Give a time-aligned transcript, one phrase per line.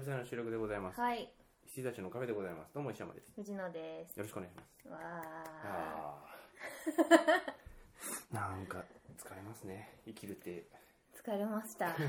[0.00, 0.98] 久々の収録でございます。
[0.98, 1.30] はい、
[1.66, 2.72] 羊たちのカフェでございます。
[2.72, 3.26] どうも石山です。
[3.26, 4.18] よ藤野です。
[4.18, 4.68] ろしくお願いします。
[4.88, 4.96] わ
[5.62, 8.82] あーなんか
[9.22, 10.00] 疲れますね。
[10.06, 10.64] 生きるって。
[11.14, 11.88] ー、疲れました。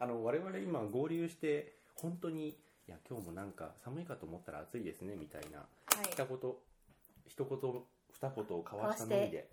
[0.00, 5.66] あの我々今合流して本当にいや今日もなんか寒いかと思ったら暑いですねみたいなは
[6.08, 6.38] い、一言
[7.26, 7.58] 一言
[8.12, 9.50] 二言を交わしたのみで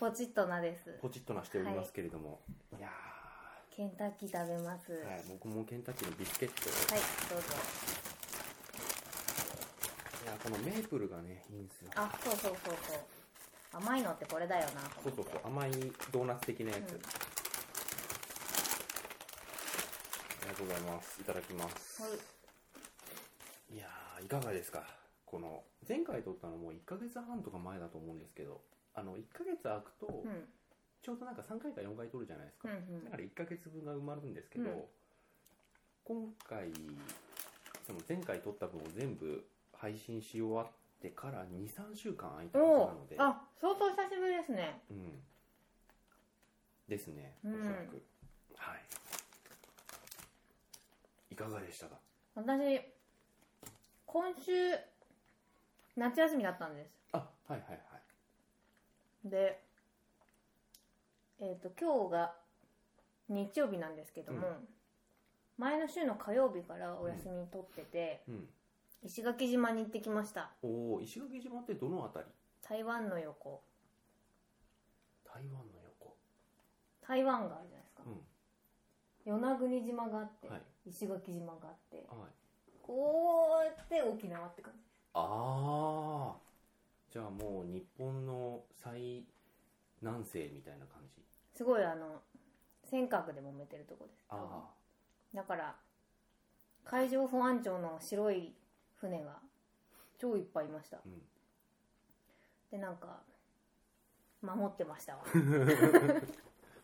[0.00, 0.98] ポチッとなです。
[1.02, 2.40] ポチッとなしておりますけれども、
[2.78, 2.88] い、や
[3.74, 4.92] ケンタッキー食べます。
[4.92, 6.54] ー、はい、僕もケンタッキーのビスケット
[6.94, 7.46] はい、どうぞ。
[10.22, 11.90] いやこのメープルがねいいんですよ。
[11.96, 12.98] あ、そうそうそうそう。
[13.72, 15.24] 甘いのってこれだよなそうそう。
[15.24, 15.72] そう甘い
[16.12, 16.84] ドーナツ的なやつ、うん。
[16.84, 17.02] あ
[20.42, 21.20] りがとうございます。
[21.20, 22.00] いただきます。
[22.00, 22.08] は
[23.70, 23.74] い。
[23.74, 24.84] いやーいかがですか？
[25.26, 28.62] この前回撮ったのもう1ヶ月半とか前だと思うんですけど
[28.94, 30.48] あの1ヶ月空くとうん、
[31.04, 33.04] ちょうどなんか3回か4回撮るじゃないですか、うん、うん。
[33.04, 34.84] だから1ヶ月分が埋まるんですけど、うん。
[36.04, 36.72] 今回
[37.86, 39.44] その前回撮った分を全部
[39.74, 40.66] 配信し終わっ
[41.02, 43.16] てから23週間空いたはずおなので。
[43.18, 44.80] お、あ、相当久しぶりですね。
[44.90, 45.22] うん。
[46.88, 47.62] ですねおうん。
[47.62, 48.02] そらく、
[48.56, 48.80] はい。
[51.30, 51.98] いかがでしたか？
[52.34, 52.80] 私、
[54.06, 54.52] 今週、
[55.96, 56.90] 夏休みだったんです。
[57.12, 57.74] あはいはいは
[59.26, 59.30] い。
[59.30, 59.63] で、
[61.40, 62.34] えっ、と、今日が
[63.28, 64.68] 日曜日なんですけども、うん
[65.56, 68.48] 前の週の火曜日からお休み取ってて、うん
[69.04, 70.50] 石垣島に行ってきました。
[70.62, 72.30] おお石垣島ってどの辺り？
[72.62, 73.62] 台湾の横。
[75.24, 75.60] 台湾の
[76.00, 76.16] 横
[77.06, 78.02] 台湾があるじゃないですか。
[78.06, 82.06] う与那国島があって、んはい石垣島があって、はい
[82.82, 84.80] こうやって沖縄って感じ。
[85.12, 86.36] ああ
[87.10, 89.24] じゃあもう日本の最
[90.02, 91.22] 南西みたいな感じ
[91.56, 92.22] すごいあの、
[92.84, 94.24] 尖閣で揉めてるとこです。
[94.28, 94.70] あ
[95.34, 95.74] だから、
[96.84, 98.54] 海上保安庁の白い
[98.96, 99.38] 船が
[100.18, 100.98] 超いっぱいいました。
[100.98, 101.22] あうん
[102.70, 103.22] で、なんか、
[104.42, 105.22] 守ってましたわ。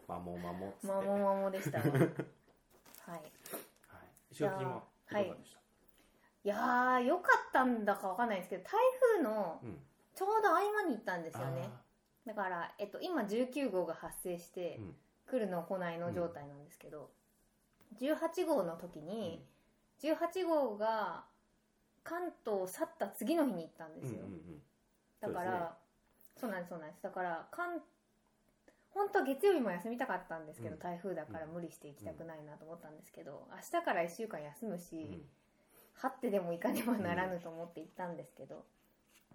[0.07, 1.85] まもまもまはい、もまもでしたわ。
[1.85, 1.91] は
[3.17, 3.33] い。
[4.31, 5.61] 石垣島いかがでした、
[6.45, 8.73] いやー、良かったんだかわかんないんですけど、台
[9.17, 9.79] 風のうん
[10.15, 11.63] ちょうど合間に行ったんですよね。
[11.65, 11.81] あ
[12.27, 14.95] だから、えっと、今19号が発生して、うん。
[15.31, 17.09] 来るの来ないの状態なんですけど、
[18.01, 19.47] 18号の時ーに、
[20.03, 21.25] 18号が
[22.03, 24.23] 関東を去った次の日に行ったんですよ。
[24.23, 24.63] うんうんうん。
[25.21, 25.77] だから、
[26.37, 27.03] そうなんです、そうなんです。
[27.03, 27.81] だから、関
[28.93, 30.81] 本当は月曜日も休みたかったんですけど、うん。
[30.81, 35.23] 台風だから無理して行きたくないなと思ったんですけど、明日から1週間休むし、うん。
[35.95, 38.65] はってでも行かねばならぬと思って行ったんですけど、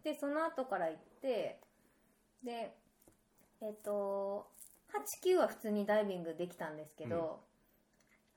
[0.04, 1.62] でその後から行って
[2.46, 2.72] で
[3.62, 4.48] えっ、と
[4.94, 7.40] 89は普通にダイビングできたんですけど、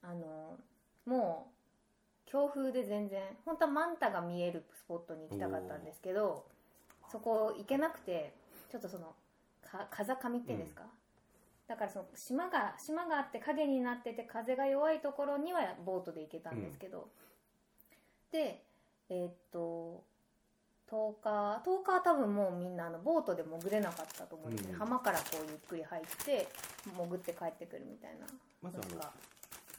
[0.03, 0.57] あの
[1.07, 1.51] も
[2.27, 6.45] う強風で全然本当はマンタが見えるスポットに行きたかったんですけど
[7.11, 8.35] そこ行けなくて
[8.71, 9.15] ちょっとその
[9.63, 10.83] か風上っていうんですか、
[11.69, 17.09] だからその島が島があって影になってて風が弱いところにはボートで行けたんですけど、
[18.33, 18.63] で
[19.11, 20.03] えーっと
[20.91, 26.49] 10日10日は多分もうみんなあのボートで潜れなかったと思うんでうん浜からこうゆっくり入って
[26.85, 28.27] 潜って帰ってくるみたいな。
[28.63, 29.13] まずあのなんか。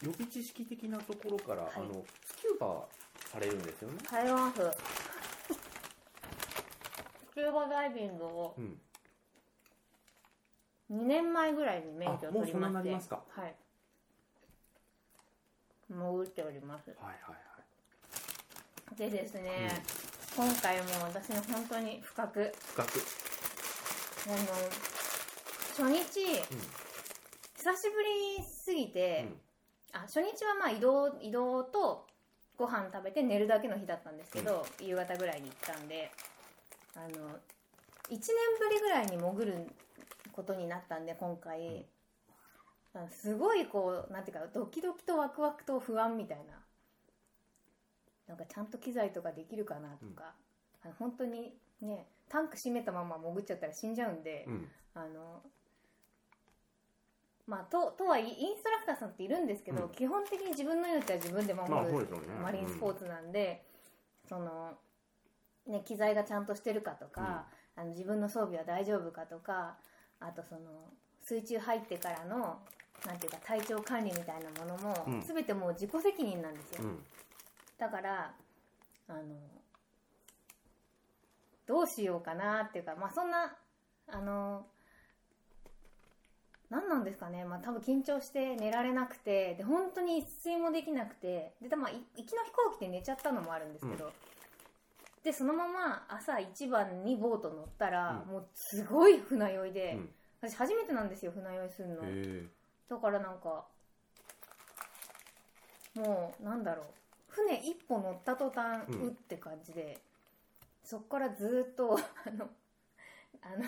[0.02, 1.66] 予備知識的なところから、い。
[1.76, 2.86] あのスキューバ
[3.32, 3.98] されるんですよね。
[4.10, 4.76] 台湾風ス
[7.34, 8.80] キューバダイビングをうん。
[10.92, 12.74] 2年前ぐらいに免許をあもうそんな取りまして。
[12.74, 13.22] なりますか。
[13.30, 13.56] はい。
[15.90, 16.90] 潜っております。
[16.90, 18.96] はいはいはい。
[18.96, 19.70] でですね、
[20.36, 22.90] 今回も私の本当に深く深く。
[24.28, 24.36] あの
[25.78, 26.04] 初日、
[27.58, 28.04] 久しぶ
[28.38, 29.28] りすぎて、
[29.92, 32.06] あ初日はまあ移動移動と
[32.58, 36.12] ご飯食べて寝るだけの日だったんですけど、夕方ぐらいに行ったんで
[36.96, 37.12] あの1
[38.10, 38.20] 年
[38.60, 39.68] ぶりぐらいに潜る
[40.32, 41.86] ことになったんで今回、
[43.10, 46.54] すごいこうなんていうかドキドキとワクワクと不安みたいな
[48.30, 50.36] なんかちゃんと機材とかできるかなとか、
[50.86, 54.54] あの本当にねタンク閉めたまま潜っちゃったら死んじゃうんで、うん。
[54.54, 55.42] うんあの
[57.48, 59.90] まあととはいえインストラクターさんっているんですけど、うん。
[59.90, 61.98] 基本的に自分の命は自分で守る、まあね。
[62.44, 63.66] マリンスポーツなんで、
[64.28, 64.78] その
[65.66, 69.78] ね機材がちゃんとしてるかとか、あの自分の装備は大丈夫かとか
[70.20, 70.62] あとその
[71.24, 72.60] 水中入ってからの
[73.06, 75.22] なんていうか体調管理みたいなものも、うん。
[75.22, 77.00] 全てもう自己責任なんですよ、うん
[77.80, 78.34] だから
[79.08, 79.22] あの
[81.66, 83.56] どうしようかなっていうかまあそんな
[84.12, 84.66] あの
[86.70, 94.12] 何なんですかね、まあ、多分緊張して寝られなくてで本当に一睡もできなくてで、まあ、い行きの飛行機で寝ちゃったのもあるんですけど、
[95.24, 98.34] でそのまま朝一番にボート乗ったら、うん。
[98.34, 100.10] もうすごい船酔いで、うん。
[100.42, 101.96] 私初めてなんですよ船酔いするの。
[102.88, 103.66] だからなんか
[105.96, 106.86] もうなんだろう
[107.30, 110.00] 船一歩乗った途端、うんうって感じで
[110.84, 112.50] そっからずっと あの
[113.42, 113.66] あの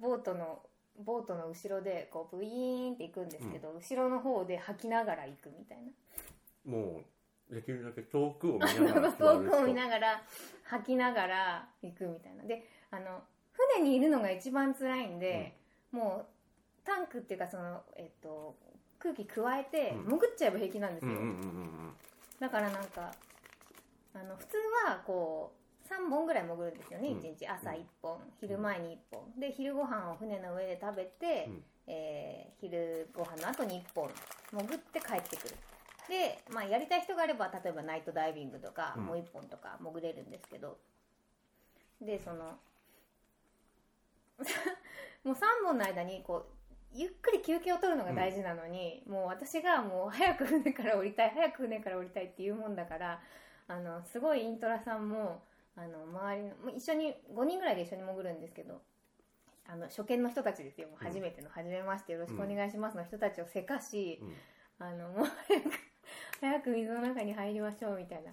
[0.00, 0.62] ボートの
[0.98, 5.78] ボートの後ろでこうブイーンって行くんですけど、後ろの方で吐きながら行くみたい
[6.66, 6.72] な。
[6.72, 7.02] も
[7.50, 10.22] うできるだけ遠くを見ながら 遠くを見ながら
[10.64, 12.44] 吐きながら行くみたいな。
[12.44, 13.22] であの
[13.52, 15.56] 船にいるのが一番辛いんで、
[15.90, 18.54] もうタンクっていうかその、えっと、
[18.98, 20.18] 空気加えてうん。
[20.18, 21.28] 潜っちゃえば平気なんですよ、うんうんうんう
[21.88, 21.96] ん
[22.42, 23.12] だからなんか
[24.14, 24.56] あの普通
[24.88, 25.52] はこ
[25.88, 27.18] う3本ぐらい潜るんですよね、うん。
[27.20, 27.46] 1日。
[27.46, 29.38] 朝1本昼前に1本。
[29.38, 31.64] で昼ご飯を船の上で食べて、うん。
[31.86, 34.10] えー昼ご飯の後に1本
[34.50, 35.56] 潜って帰ってくる。
[36.08, 39.06] で、まあ、やりたい人があれば例えばナイトダイビングとか、うん。
[39.06, 40.80] もう1本とか潜れるんですけど。
[42.00, 42.58] でその
[45.22, 46.46] もう3本の間にこう
[46.94, 53.20] ゆっくり休憩を取るのが大事なのに、もう私がもう早く船から降りたい早く船から降りたいっていうもんだから
[53.68, 55.42] あのすごいイントラさんも
[55.76, 58.82] あの周りの一緒に5人ぐらいで一緒に潜るんですけど
[59.66, 60.88] あの初見の人たちですよ。
[60.88, 64.86] もう初めての、初めましてよろしくお願いしますの人たちをせかし、うん。
[64.86, 65.70] あのもう早く
[66.40, 68.32] 早く水の中に入りましょうみたいな。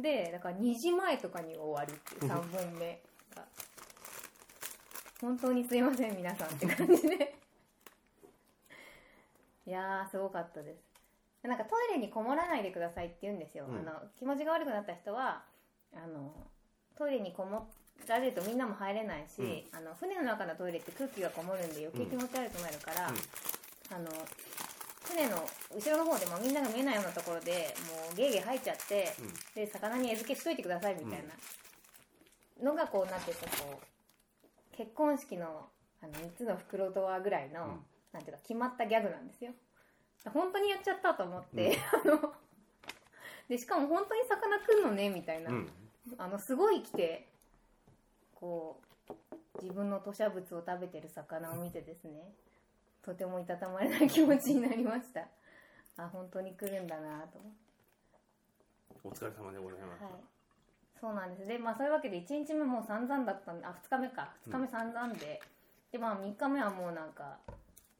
[0.00, 3.02] でだから2時前とかに終わるっていう3本目
[3.34, 3.44] が。
[5.20, 7.34] 本当にすいません皆さんって感じで
[9.66, 10.96] いやーすごかったです。
[11.46, 13.78] なんかトイレにこもらないでくださいって言うんですよ、うん。
[13.78, 15.42] あの気持ちが悪くなった人は
[15.94, 16.32] あの
[16.96, 17.68] トイレにこも
[18.08, 24.10] られるとみんなも入れないし、あの船の中のトイレって空気がこもるんで余計気持ち悪くなるから、あの
[25.04, 25.36] 船の
[25.74, 29.32] 後ろの方でもみんなが見えないようなところでもうゲーゲー吐いちゃって、うん。
[29.54, 31.24] で魚に餌付けしといてくださいみたい
[32.58, 35.68] なのがこうなんていうかこう結婚式の
[36.02, 37.80] あの3つの袋ドアぐらいの、うん
[38.16, 39.52] なんていうか決まったギャグなんですよ。
[40.32, 42.34] 本当にやっちゃったと思って、 あの
[43.48, 45.70] でしかも本当に魚食うのねみたいな、うん。
[46.18, 47.28] あのすごい来て
[48.34, 49.14] こう
[49.60, 52.32] 自分の吐砂物を食べてる魚を見てですね
[53.02, 55.28] とてもいたたまれない気持ちになりました。
[55.98, 57.58] あ本当に来るんだなと思って。
[59.04, 60.12] お疲れ様でございます、はい。
[61.00, 61.46] そうなんです。
[61.46, 64.34] でまあそういうわけで1日目もう散々だったんであ2日目か。
[64.46, 65.40] 2日目散々で、
[65.92, 67.38] でまあ3日目はもうなんか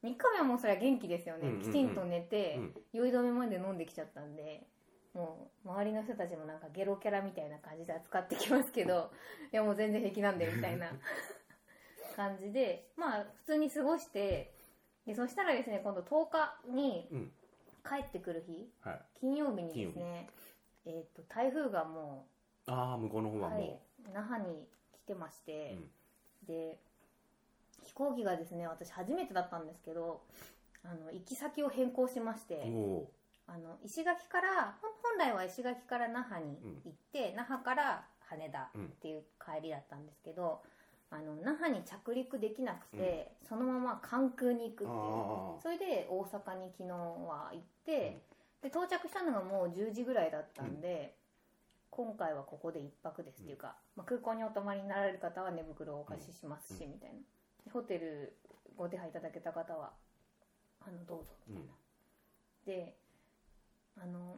[0.06, 1.62] 3日目はもうそれは元気ですよね、うんうんうん。
[1.62, 2.74] きちんと寝て、うん。
[2.92, 4.66] 酔い止めまで飲んできちゃったんで
[5.14, 9.10] もう周りの人たちもなんかゲロキャラみたいな感じで扱ってきますけど
[9.52, 10.92] いやもう全然平気なんでみたいな
[12.14, 14.52] 感じでまあ普通に過ごして
[15.06, 17.32] でそしたらですね今度10日にうん。
[17.88, 19.00] 帰ってくる日はい。
[19.14, 20.28] 金曜日にですね
[20.84, 22.26] えー、と台風がも
[22.66, 25.78] ああ向こうの方う、はもう、はい、那覇に来てまして、
[26.42, 26.46] うん。
[26.46, 26.78] で
[27.86, 30.20] 飛行機がですね私初めてだったんですけど
[30.84, 32.62] あの行き先を変更しまして、
[33.48, 40.60] あの石垣から本来は石垣から那覇に行って、那覇から羽田っていう帰りだったんですけど、
[41.10, 45.62] あの那覇に着陸できなくて、そのまま関空に行くっていう。
[45.62, 48.22] それで大阪に昨日は行って、
[48.62, 51.16] で到着したのがもう10時ぐらいだったんで、
[51.90, 56.90] 今回はここで一泊ですっていうか、まあ、空港にお泊まりになられる方は寝袋をお貸ししますし、うん。
[56.92, 57.16] みたいな。
[57.16, 57.22] で
[57.72, 58.36] ホテル
[58.76, 59.92] ご手配いただけた方は
[60.80, 61.72] あのどうぞみたいな、
[62.66, 62.96] で
[63.98, 64.36] あの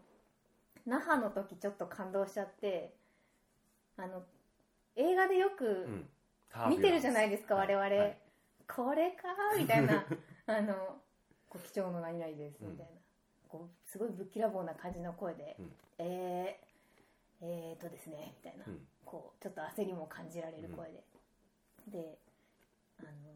[0.87, 2.95] 那覇の時ちょっと感動しちゃって
[3.97, 4.23] あの
[4.97, 6.09] 映画でよくうん。
[6.71, 7.75] 見てるじゃないですか、はい。
[7.77, 8.19] 我々、はい。
[8.67, 9.29] これか？
[9.55, 10.03] ーみたいな。
[10.49, 10.97] あの
[11.51, 12.73] ご貴重の何々ですうん。
[12.73, 12.93] みたいな、
[13.49, 15.77] こうすごいぶっきらぼうな感じの声で、うん。
[15.99, 18.89] えー、えーとですねみたいな、うん。
[19.05, 21.05] こうちょっと焦りも感じられる声で、
[21.89, 22.19] で
[23.01, 23.29] あの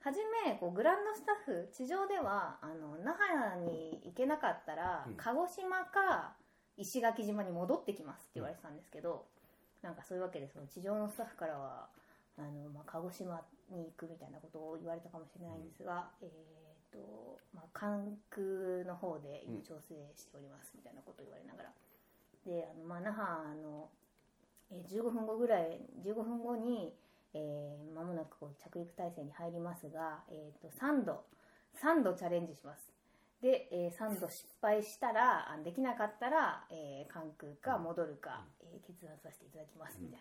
[0.00, 5.14] 初めこうグランドスタッフ地上ではあの那覇に行けなかったら、うん。
[5.16, 6.34] 鹿児島か
[6.76, 9.26] 石垣島に戻ってきますって言われてたんですけど、
[9.82, 11.88] なんかそういうわけでその地上のスタッフからは
[12.38, 21.72] あの、まあ、鹿児島に行くみたいなことを言われたかもしれないんですが、えーとまあ、関空の方で今調整しておりますみたいなことを言われながら。
[22.46, 23.90] であの、まあ、那覇の、
[24.70, 26.94] えー15分後ぐらい15分後に、
[27.38, 31.24] えー間もなくこう着陸態勢に入りますが、えー、と3度
[31.82, 32.90] 3度チャレンジします。
[33.40, 39.98] で、えー3度失敗したらあできなかったら、えー関空か戻るか、えー決断させていただきます。
[40.00, 40.20] みたい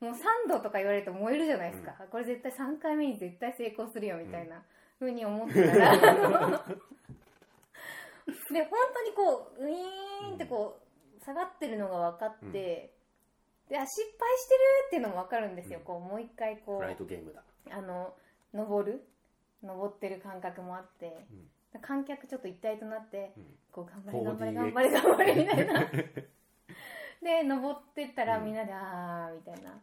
[0.00, 4.62] な、もう3度とか言われると燃えるじゃないですか、これ絶対3回目に絶対成功するよみたいな
[4.98, 5.96] ふうに思ってたら。
[8.50, 10.80] で本当にこうウィーンってこ
[11.20, 12.93] う下がってるのが分かって、うん
[13.68, 15.84] であ失敗してるっていうのも分かるんですよ、うん。
[15.84, 17.42] こうもう一回こフライうトゲームだ。
[17.70, 18.14] あの
[18.52, 19.04] 登る？
[19.62, 21.26] 登ってる感覚もあって、
[21.80, 23.44] 観客ちょっと一体となってうん。
[23.72, 25.80] こう頑張れ頑張れ 4DX 頑張れ頑張れみたいな。
[27.22, 28.44] で登ってったらうん。
[28.44, 29.82] みんなであーみたいな。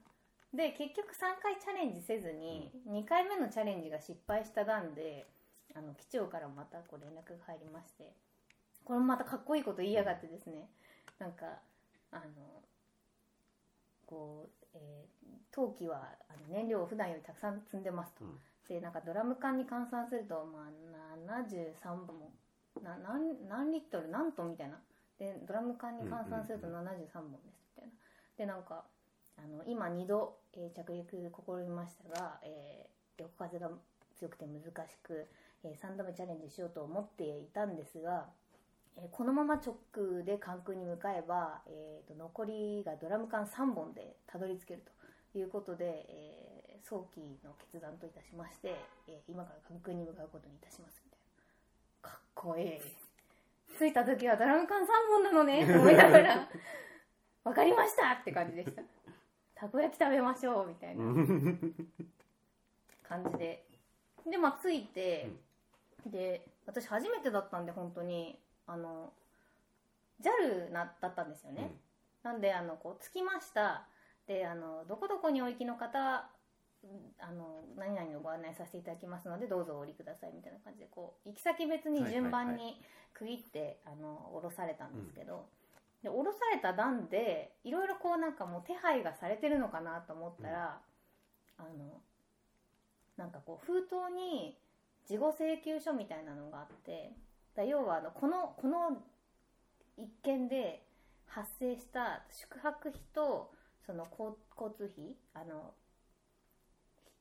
[0.53, 5.25] で結局3回チャレンジせずに2回目のチャレンジが失敗した段で
[5.73, 8.13] あの機長からまたこう連絡が入りまして。
[8.83, 10.69] これもまたかっこいいこと言いやがってですね。
[11.19, 11.59] なんか
[12.11, 12.63] あの
[14.11, 15.11] こう、えー
[15.53, 18.39] 陶器はあの燃料を普段よりたくさん積んでますと、うん。
[18.69, 22.31] でなんかドラム缶に換算すると、まあ、73本
[22.81, 24.79] な何何リットル何トンみたいな。
[25.19, 26.71] でドラム缶に換算すると73
[27.19, 27.91] 本ですみたいな。
[28.37, 28.85] でなんか
[29.37, 33.69] あの今2度、えー着陸試みましたが、えー横風が
[34.15, 35.27] 強くて難しく、
[35.63, 38.29] え3度目チャレンジしようと思っていたんですが、
[38.97, 39.75] えーこのまま直
[40.23, 44.83] で関空に向かえば、えーと残りがドラム缶3本でたどり着ける
[45.31, 48.75] ということで、えー早期の決断といたしまして、
[49.07, 51.19] えー今から関空に向かうことにいたしますみたい
[52.03, 52.09] な。
[52.09, 52.81] かっこいい。
[53.77, 56.47] 着いた時はドラム缶3本なのねと 思いながら。
[57.43, 58.81] 分かりましたって感じでした。
[59.55, 61.03] たこ焼き食べましょうみたいな。
[63.03, 63.65] 感じで。
[64.25, 65.29] でまあ着いて、
[66.05, 69.13] で私初めてだったんで本当にあの
[70.21, 71.75] JAL なだったんですよね、
[72.23, 73.87] なんであのこう着きました。
[74.27, 76.29] であのどこどこにお行きの方
[76.83, 76.89] うん
[77.19, 82.81] あの何々をご案内させていただきますのでどうぞお降りくださいみたいな感じでこう行き先別に順番に
[83.13, 85.45] 区切って、あの降ろされたんですけど、
[86.01, 90.79] で降ろされた段でいろいろこうなんかもう手配がされてるのかなと思ったら、
[91.57, 92.01] あの
[93.17, 94.57] なんかこう封筒に
[95.05, 97.11] 事後請求書みたいなのがあって
[97.55, 99.01] だ要はあのこのこの
[99.97, 100.83] 一件で
[101.25, 103.51] 発生した宿泊費と
[103.85, 105.73] その交交通費あの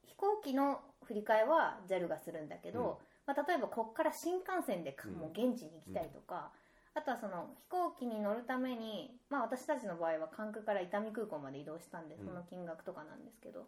[0.04, 6.52] ひ飛行機の振り替えは JAL がするんだけど、まあ、例えばこっから新幹線でもう現地に行きたいとか、
[6.94, 12.26] あとはその飛行機に乗るために、まあ、私たちの場合は関空から伊丹空港まで移動したんでうん。
[12.26, 13.66] その金額とかなんですけど、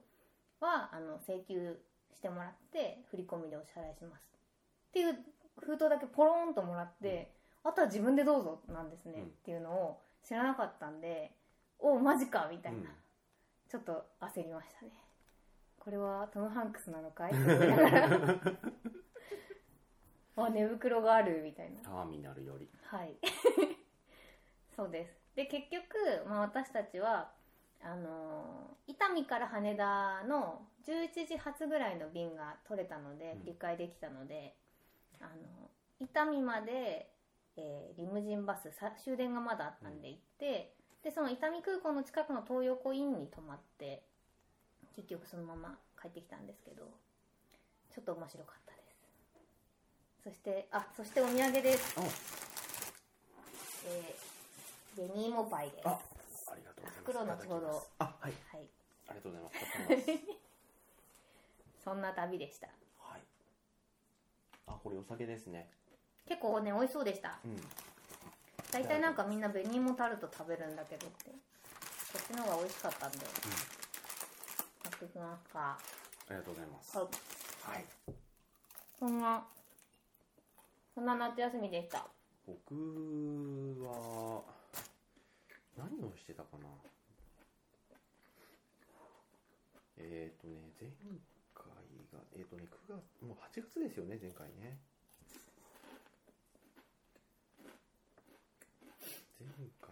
[0.60, 1.78] はあの請求
[2.14, 4.22] してもらって振り込みでお支払いします。
[4.90, 5.16] っていう
[5.60, 7.32] 封筒だけポロンともらって、
[7.64, 9.22] あとは自分でどうぞなんですね、うん。
[9.24, 11.32] っていうのを知らなかったんで
[11.78, 12.86] おマジかみたいな、うん。
[13.68, 14.92] ちょっと焦りましたね。
[15.78, 17.32] これはトム・ハンクスなのかい？
[20.36, 21.80] あ寝袋があるみたいな。
[21.82, 22.68] ターミナルより。
[22.84, 23.16] はい。
[24.74, 25.14] そうです。
[25.34, 25.96] で結局、
[26.28, 27.32] まあ、私たちは
[27.82, 33.40] あのー伊丹から羽田の11時発ぐらいの便が取れたのでうん。
[33.40, 34.56] 振り替えできたので、
[35.22, 37.08] あの伊丹まで、
[37.56, 44.02] えーリムジンバスさ終電がまだあったんで行って、でその伊丹空港の近くの東横インに泊まって
[44.94, 46.84] 結局そのまま帰ってきたんですけど
[47.94, 48.92] ちょっと面白かったです。
[50.24, 51.94] そしてあそしてお土産です。
[51.98, 52.02] あ
[53.86, 55.88] えー、紅芋パイです。
[55.88, 55.98] あ
[56.52, 57.46] ありがとうございます。
[57.46, 57.66] 袋後ほど。
[57.66, 58.32] いただきますあはい。
[58.52, 58.68] はい。
[59.08, 60.22] ありがとうございます。
[61.84, 62.68] そんな旅でした。
[64.82, 65.68] これお酒ですね
[66.26, 67.38] 結構ね、美味しそうでした。
[67.44, 67.56] うん
[68.72, 71.30] 大体なんかみんな紅芋タルト食べるんだけどって。
[71.30, 73.18] こっちの方が美味しかったんで。
[73.18, 75.78] 買ってきますか。
[76.28, 77.06] ありがとうございますあは
[77.76, 77.84] い
[78.98, 79.44] そんな、
[80.94, 82.06] そんな夏休みでした。
[82.46, 82.74] 僕
[83.84, 84.42] は
[85.76, 86.68] 何をしてたかな
[89.98, 91.31] えっ、ー、とね前回
[92.12, 94.78] がえっ、ー、とね9月もう8月ですよね前回ね。
[99.40, 99.48] 前
[99.80, 99.90] 回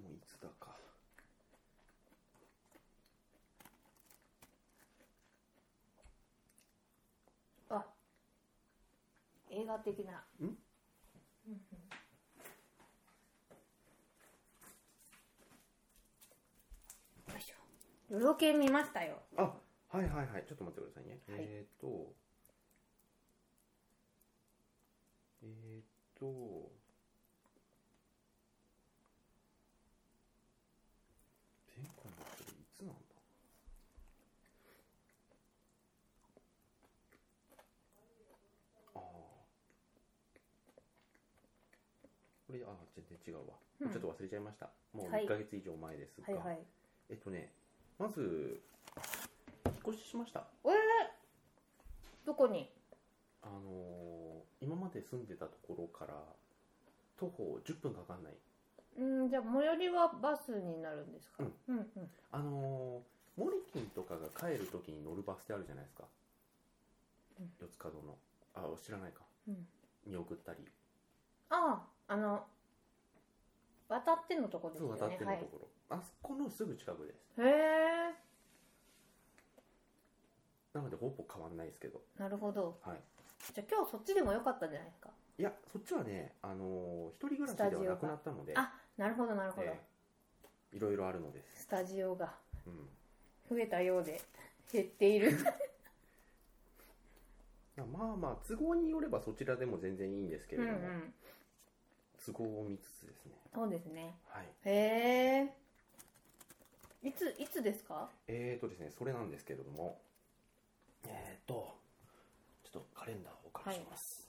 [0.00, 0.76] もういつだか。
[7.70, 7.84] あ、
[9.50, 10.24] 映画的な。
[10.40, 10.56] んうん
[11.48, 11.98] うん
[17.28, 17.42] よい
[18.08, 18.18] しょ。
[18.18, 19.22] ルロケン見ましたよ。
[19.36, 19.42] あ
[19.90, 20.44] はいはいはい。
[20.46, 21.38] ちょっと待ってくださいね、はい。
[21.40, 22.14] えっ、ー、と
[25.42, 26.70] えっ、ー、と
[31.76, 33.14] 前回のそれいつなんだ？
[38.94, 39.00] ああ
[42.46, 43.90] これあ全然違うわ、うん。
[43.90, 44.70] ちょっと忘れちゃいました。
[44.92, 45.24] もうはい。
[45.24, 46.66] 1ヶ月以上前ですが、はいはい。
[47.10, 47.52] えっとね
[47.98, 48.60] まず
[49.66, 50.46] 引っ越ししました。
[50.64, 52.70] えー、どこに？
[53.42, 56.14] あのー今まで住んでたところから
[57.16, 58.34] 徒歩10分かかんない。
[58.98, 61.86] うんじゃあ最寄りはバスになるんですか、うん、うん
[62.32, 66.04] あのー、モリキンとかが帰るときに乗るバス停あるじゃないですか、
[67.38, 67.50] うん。
[67.60, 68.16] 四つ角の。
[68.54, 69.22] あ知らないか。
[69.46, 69.66] うん。
[70.04, 70.58] 見送ったり。
[71.50, 72.44] あああの
[73.88, 74.98] 渡ってのとこですよね。
[74.98, 77.40] そう渡ってるところ、あそこのすぐ近くです。
[77.40, 78.14] はい、へえ
[80.74, 82.00] なのでほぼ変わんないですけど。
[82.18, 82.78] なるほど。
[82.84, 83.00] はい。
[83.54, 85.10] じゃあ今日そっちでもよかったじゃないですか。
[85.38, 88.54] いやそっちはねあのー一人暮らしではなくなったので。
[88.56, 92.34] あなるほどなるほど、えーいろいろあるのです、スタジオが
[92.66, 92.88] うん、
[93.48, 94.20] 増えたようで
[94.70, 95.32] 減っている。
[97.76, 101.14] まあまあ都合によればそちらでも全然いいんですけうんうれども、ん
[102.26, 103.32] 都合を見つつですね。
[103.54, 104.14] そうですね。
[104.28, 104.46] はい。
[104.64, 105.54] へえ
[107.02, 108.10] いついつですか？
[108.26, 110.00] えーとですねそれなんですけれども。
[111.06, 111.76] えーと
[112.64, 114.28] ちょっとカレンダーをお借りします、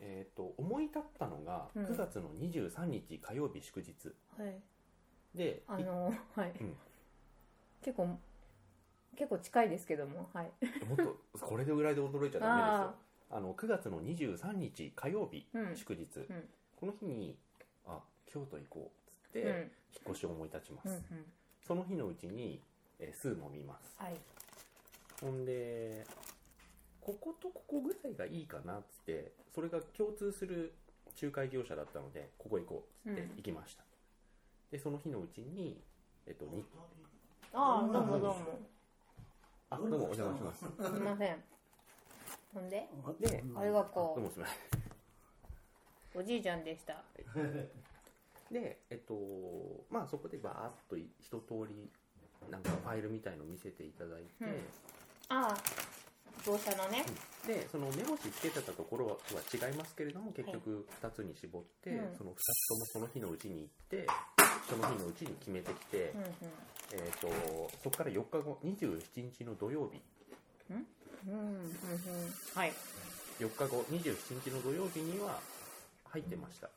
[0.00, 1.86] えーと思い立ったのがうん。
[1.86, 3.94] 9月の23日火曜日祝日。
[4.36, 4.60] はい。
[5.34, 6.76] で、あのはい、うん。
[7.82, 8.18] 結構
[9.16, 10.52] 結構近いですけどもはい。
[10.82, 12.94] いもっとこれぐらいで驚いちゃダメですよ。
[13.30, 15.76] あの9月の23日火曜日うん。
[15.76, 16.48] 祝日、うん。
[16.76, 17.38] この日に
[17.86, 19.01] あ京都行こう
[19.32, 19.48] て、うん。
[19.48, 19.68] 引っ
[20.10, 21.02] 越しを思い立ちます、うんうん。
[21.66, 22.60] その日のうちに、
[22.98, 23.94] えー、数飲みます。
[23.98, 24.16] はい。
[25.20, 26.04] ほんで
[27.00, 30.72] こことここぐらいがいいかなっつってそれが共通する
[31.20, 33.36] 仲介業者だったのでここ行こうっつってうん。
[33.36, 33.82] 行きました、
[34.70, 35.80] でその日のうちに
[36.26, 36.64] えっとに
[37.52, 38.36] ああどうもどうも。
[39.70, 40.60] あどうもお邪魔します。
[40.60, 41.36] すみません。
[42.54, 42.88] ほんで？
[43.20, 44.56] でありがあどとうもすみません。
[46.14, 47.02] うおじいちゃんでした
[48.52, 49.14] でえっと
[49.90, 51.90] まあそこでバーッと一通り
[52.50, 54.48] なんかファイルみたいの見せていただいて、うん。
[55.28, 55.56] ああ
[56.46, 57.04] 業者のね。
[57.46, 59.16] でその目星つけてたところは
[59.52, 62.16] 違いますけれども結局2つに絞って、うん。
[62.16, 64.06] その2つともその日のうちに行って
[64.68, 66.28] その日のうちに決めてきて、うんうん。
[66.92, 67.28] えー、と
[67.82, 70.02] そこから4日後27日の土曜日。
[70.70, 70.86] うん？
[71.26, 71.76] うんうん
[72.54, 72.72] はい。
[73.38, 75.40] 4日後27日の土曜日には
[76.10, 76.68] 入ってました。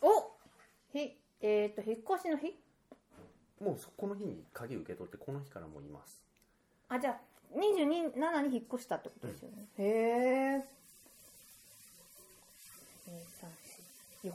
[0.00, 0.37] お
[0.92, 2.54] ひえっ、と引っ越しの日？
[3.60, 6.20] もうそこの日に鍵受け取ってこの日からもういます。
[6.88, 7.16] あじゃあ
[7.56, 10.64] 27に引っ越したってことですよね、へえ
[14.22, 14.34] 4日。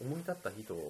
[0.00, 0.06] うん。
[0.06, 0.82] 思い立った日と引っ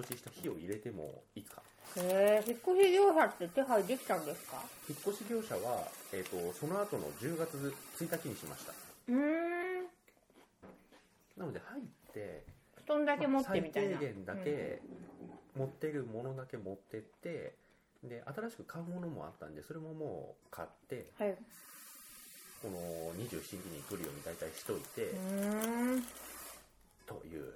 [0.00, 1.62] 越しした日を入れてもいつか。
[1.96, 4.62] へえ引っ越し業者って手配できたんですか？
[4.88, 8.72] 引っ越し業者は、えー、とその後の10月1日にしました。
[9.08, 9.84] うーん。
[11.36, 12.44] なので入って
[12.84, 13.98] 布団だけ持ってみたいな。
[13.98, 14.82] 最低限だけ
[15.56, 17.54] 持ってるものだけ持ってって
[18.02, 21.36] で新しく買うものもあったんでそれももう買ってうんはい。
[22.62, 22.78] この
[23.22, 25.14] 27日に来るように大体しといて、
[27.06, 27.52] という。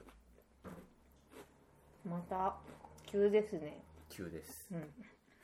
[2.06, 2.54] また
[3.06, 3.82] 急ですね。
[4.10, 4.68] 急です。
[4.70, 4.92] うん。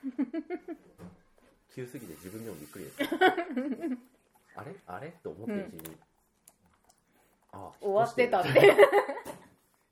[1.75, 2.99] 急すぎて自分でもびっくりです。
[4.55, 4.77] あれ？
[4.87, 5.13] あれ？
[5.23, 5.97] と思ってるうちに、
[7.53, 8.77] あ終わってたって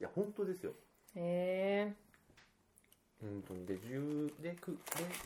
[0.03, 0.73] いや本当ですよ。
[1.15, 1.93] へえ
[3.21, 4.77] 本当にで 10, でく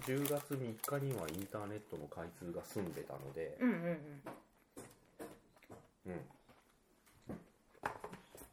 [0.06, 6.02] で10月3日にはインターネットの開通が済んでたので、うんうんうん。
[6.08, 6.20] うん、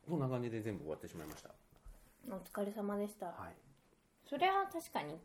[0.10, 1.50] こんな感じで全部終わってしまいました。
[2.30, 3.56] お疲れ様でした、はい、
[4.30, 5.20] それは確かに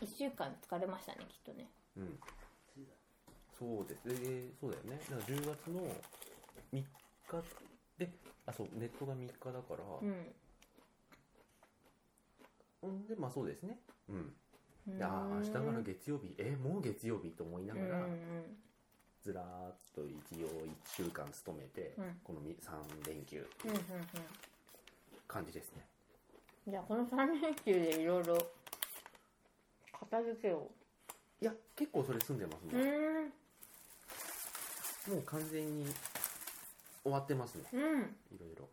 [0.00, 1.68] 1週間疲れましたねきっとね。
[1.96, 2.20] うん、
[3.58, 4.04] そうです。
[4.04, 4.14] で
[4.60, 5.00] そうだよね。
[5.10, 5.80] だから10月の
[6.72, 6.86] 3日
[8.00, 8.08] で
[8.46, 9.42] あそうネットが3日だか
[9.76, 10.14] ら、うん。
[12.82, 13.78] うん、でまあそうですね。
[14.08, 14.32] うん。
[14.98, 16.34] であー明日から月曜日。
[16.38, 18.10] えもう月曜日と思いながら、うんうん
[19.22, 19.48] ずらーっ
[19.94, 20.50] と一応1
[20.96, 22.18] 週間勤めて、うん。
[22.24, 22.46] この3
[23.06, 23.82] 連休うんうんうん。
[25.28, 25.84] 感じですね。
[26.66, 28.38] じゃあこの3連休でいろいろ
[29.92, 30.70] 片付けを。
[31.42, 32.88] いや結構それ住んでますもん、うー
[35.12, 35.16] ん。
[35.16, 35.84] もう完全に
[37.02, 37.64] 終わってますね。
[37.72, 37.80] うん。
[37.80, 38.68] いろいろ、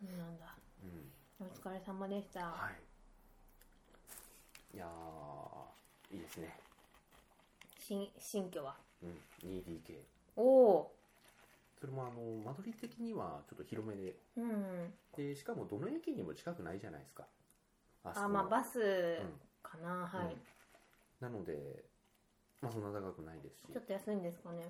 [0.00, 0.54] そうなんだ。
[1.40, 2.70] うん、お疲れ様でした、は
[4.72, 4.76] い。
[4.76, 6.58] いやーいいですね。
[7.78, 8.76] 新新居は？
[9.02, 9.20] うん。
[9.48, 10.00] 2DK
[10.36, 10.94] おお
[11.80, 12.12] それもあの
[12.44, 14.16] 間取り的にはちょっと広めで。
[14.36, 14.92] うん。
[15.16, 17.24] でしかもどの駅にも近くないじゃないですか。
[18.04, 19.40] あまあバスうん。
[19.62, 20.40] かな、はい、うん。
[21.20, 21.84] なので
[22.60, 23.64] まあそんな高くないですし。
[23.72, 24.64] ちょっと安いんですかね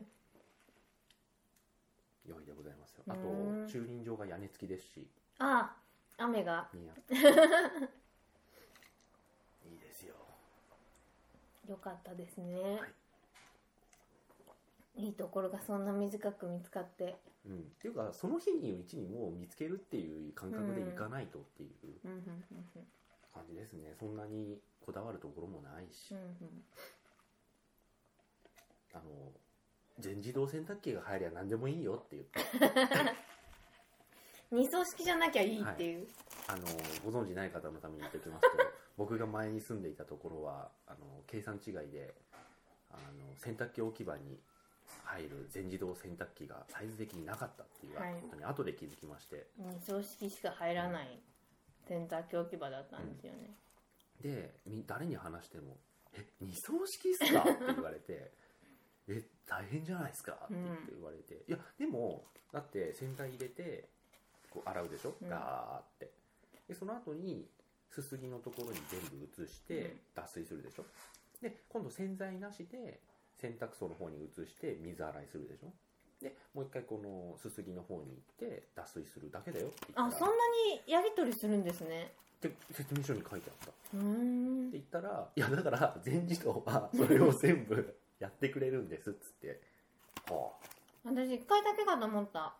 [2.27, 3.05] 良いでございますよ。
[3.09, 5.07] あとうん駐輪場が屋根付きですし。
[5.39, 5.77] あ
[6.17, 6.69] 雨が。
[6.73, 6.97] 似合う
[9.71, 10.15] いいですよ。
[11.69, 12.87] 良かったですね、は
[14.97, 15.05] い。
[15.07, 17.19] いいところがそんな短く見つかって。
[17.47, 21.71] うん、っていうかその日にうちにもう見つけるっていう感覚でいかないとっていう
[22.05, 22.25] うんうんうん。
[23.35, 26.65] 感じですね、そんなにこだわるところもないし、うんうん。
[28.95, 29.33] あの
[29.99, 32.41] 全自動洗濯機が入りゃ何でもいいよって言って。
[34.51, 36.07] 二層式じゃなきゃいいっていう、
[36.47, 36.67] あの
[37.05, 38.49] ご存知ない方のために言っておきますと
[38.97, 42.15] 僕が前に住んでいたところはあの計算違いで
[42.93, 44.39] あの洗濯機置き場に
[45.05, 48.15] 入る全自動洗濯機がサイズ的になかったっていうはい。
[48.23, 51.19] ことに後で気づきまして、二層式しか入らない
[51.89, 53.57] 洗濯機置き場だったんですよね、
[54.21, 55.79] でみ誰に話しても
[56.13, 58.33] 「え二層式っすか?」って言われて
[59.09, 63.89] 「え大変じゃないですか?」って言って言われて、いやでもだって洗剤入れて
[64.51, 65.15] こう洗うでしょ？
[65.21, 65.29] うん。
[65.29, 66.11] ガーって。
[66.69, 67.47] でその後に
[67.91, 70.01] すすぎのところに全部移してうん。
[70.15, 70.85] 脱水するでしょ？
[71.43, 73.01] で今度洗剤なしで
[73.39, 75.73] 洗濯槽の方に移して水洗いするでしょ？
[76.23, 80.35] でもう一回このすすぎの方に行って脱水するだけだよって言ったそんな
[80.77, 82.15] にやり取りするんですね。
[82.39, 83.97] って説明書に書いてあった。
[83.99, 84.69] うーん。
[84.69, 89.61] って言ったら「いやだから全自動はそれを全部やってくれるんです」っつって。
[90.31, 90.53] は
[91.05, 92.55] 私一回だけかと思った。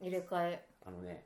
[0.00, 0.66] 入れ替え。
[0.84, 1.24] ああのね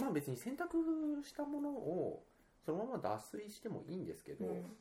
[0.00, 2.24] まあ別に洗濯したものを
[2.64, 4.76] そのまま脱水してもいいんですけど、うん。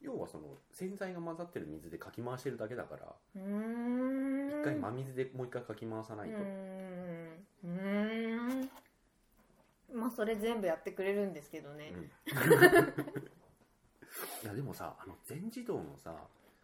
[0.00, 4.60] 要はその洗剤が混ざってる水でかき回してるだけだからうーん。
[4.60, 7.46] 一回真水でもう一回かき回さないうと、ーん。
[7.64, 8.70] うーん。
[9.92, 12.02] まあそれ全部やってくれるんですけどね、うん。
[14.42, 16.14] いやでもさあの全自動のさ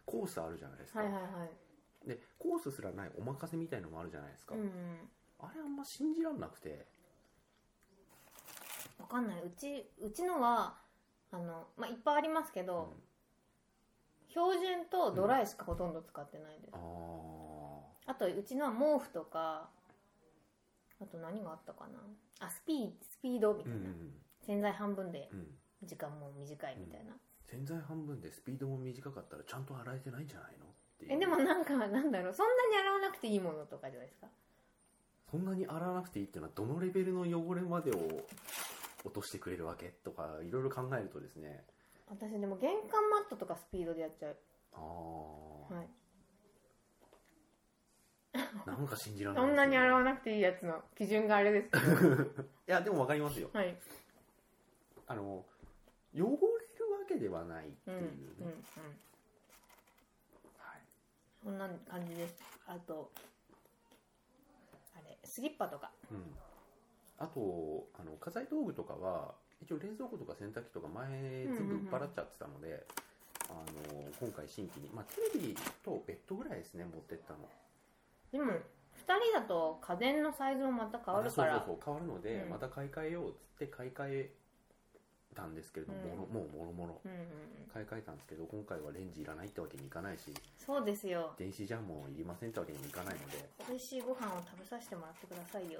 [0.05, 1.29] コースあるじゃないですか、はいはいは
[2.05, 2.07] い。
[2.07, 5.09] でコースすらないお任せみたいのもあるじゃないですか、うん
[5.39, 6.85] あれあんま信じらんなくて。
[8.99, 9.41] わかんない。
[9.41, 10.77] うちうちのは
[11.31, 12.95] あの、まあ、いっぱいありますけど、
[14.29, 16.77] 標準とドライしかほとんど使ってないです、あ
[18.05, 19.69] あとうちのは毛布とか
[21.01, 21.99] あと何があったかな。
[22.39, 24.13] あスピースピードみたいな、ーうんうん。
[24.45, 25.47] 洗剤半分でうん。
[25.83, 27.13] 時間も短いみたいな、
[27.51, 30.65] 洗剤半分でスピードも短かったらちゃんと洗えてないんじゃないの？
[30.65, 31.13] っていう。
[31.13, 32.33] えでもなんかなんだろう。
[32.33, 34.27] そんなに洗わなくていいものとかじゃないですか？
[35.29, 37.95] そんなに洗わなくていいっていうのはどのレベルの汚れまでを
[39.03, 41.63] 落としてくれるわけとかいろいろ考えるとですね。
[42.09, 44.37] 私でも玄関マットとかスピードでやっちゃう。
[44.73, 45.89] ああ、はい。
[48.65, 52.23] なんか信じられないそんなに洗わなくていいやつの基準があれですけど。
[52.67, 53.49] いやでも分かりますよ。
[53.53, 53.75] はい。
[55.07, 55.45] あの
[56.13, 56.37] 汚
[57.13, 58.07] けではないっていうね、
[58.39, 58.55] うんうんうん。
[60.57, 60.81] はい、
[61.43, 62.35] そんな感じです。
[62.65, 63.11] あと
[64.95, 65.91] あれスリッパとか。
[66.11, 66.17] うん、
[67.19, 72.85] あとあの家財道具とかは一応冷蔵庫とか洗濯機とか前全部売っ払っちゃってたので、
[73.49, 77.39] あの今回新規に、まあ、テレビとベッドぐらいですね持ってったの。
[78.31, 78.59] でも2
[79.31, 81.55] 人だと家電のサイズもまた変わるから。
[81.55, 82.49] あそうそうそう変わるので、うん。
[82.49, 84.29] また買い替えようっつって買い替え
[85.35, 86.09] たんですけれども、うん。
[86.09, 87.01] もろもうもろもろ。
[87.05, 87.25] うんうんうん。
[87.73, 91.33] 買い替えたんですけど今回はレンジいらないってわけにいかないしそうですよ。
[91.37, 93.49] 電子ジャンもいりませんってわけにもいかないので。
[93.69, 95.79] 美味しいご飯を食べさせてもらってくださいよ。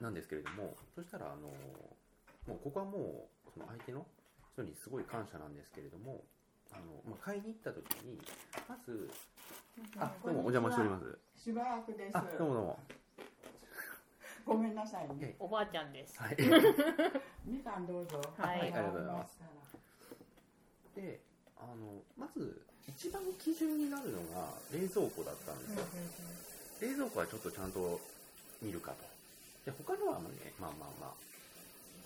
[0.00, 1.48] なんですけれどもそしたらあの
[2.46, 4.04] もうここはもうその相手の
[4.52, 6.22] 人にすごい感謝なんですけれども
[6.72, 8.18] あの、まあ、買いに行った時に
[8.68, 9.08] まず
[9.98, 11.18] あどうもお邪魔しております。
[11.36, 12.16] しばらくです。
[12.16, 12.78] あどうもどうも
[14.44, 15.14] ごめんなさいね。
[15.20, 16.20] えおばあちゃんです。
[16.20, 16.36] はい。
[17.44, 18.20] みかんどうぞ。
[18.36, 18.60] はい。
[18.60, 19.38] ありがとうございます。
[20.94, 21.20] で
[21.56, 25.84] あのまず一番基準になるのが冷蔵庫だったんですよ、
[26.80, 28.00] 冷蔵庫はちょっとちゃんと
[28.62, 28.96] 見るかと。
[29.64, 31.12] で他のはまあねまあまあまあ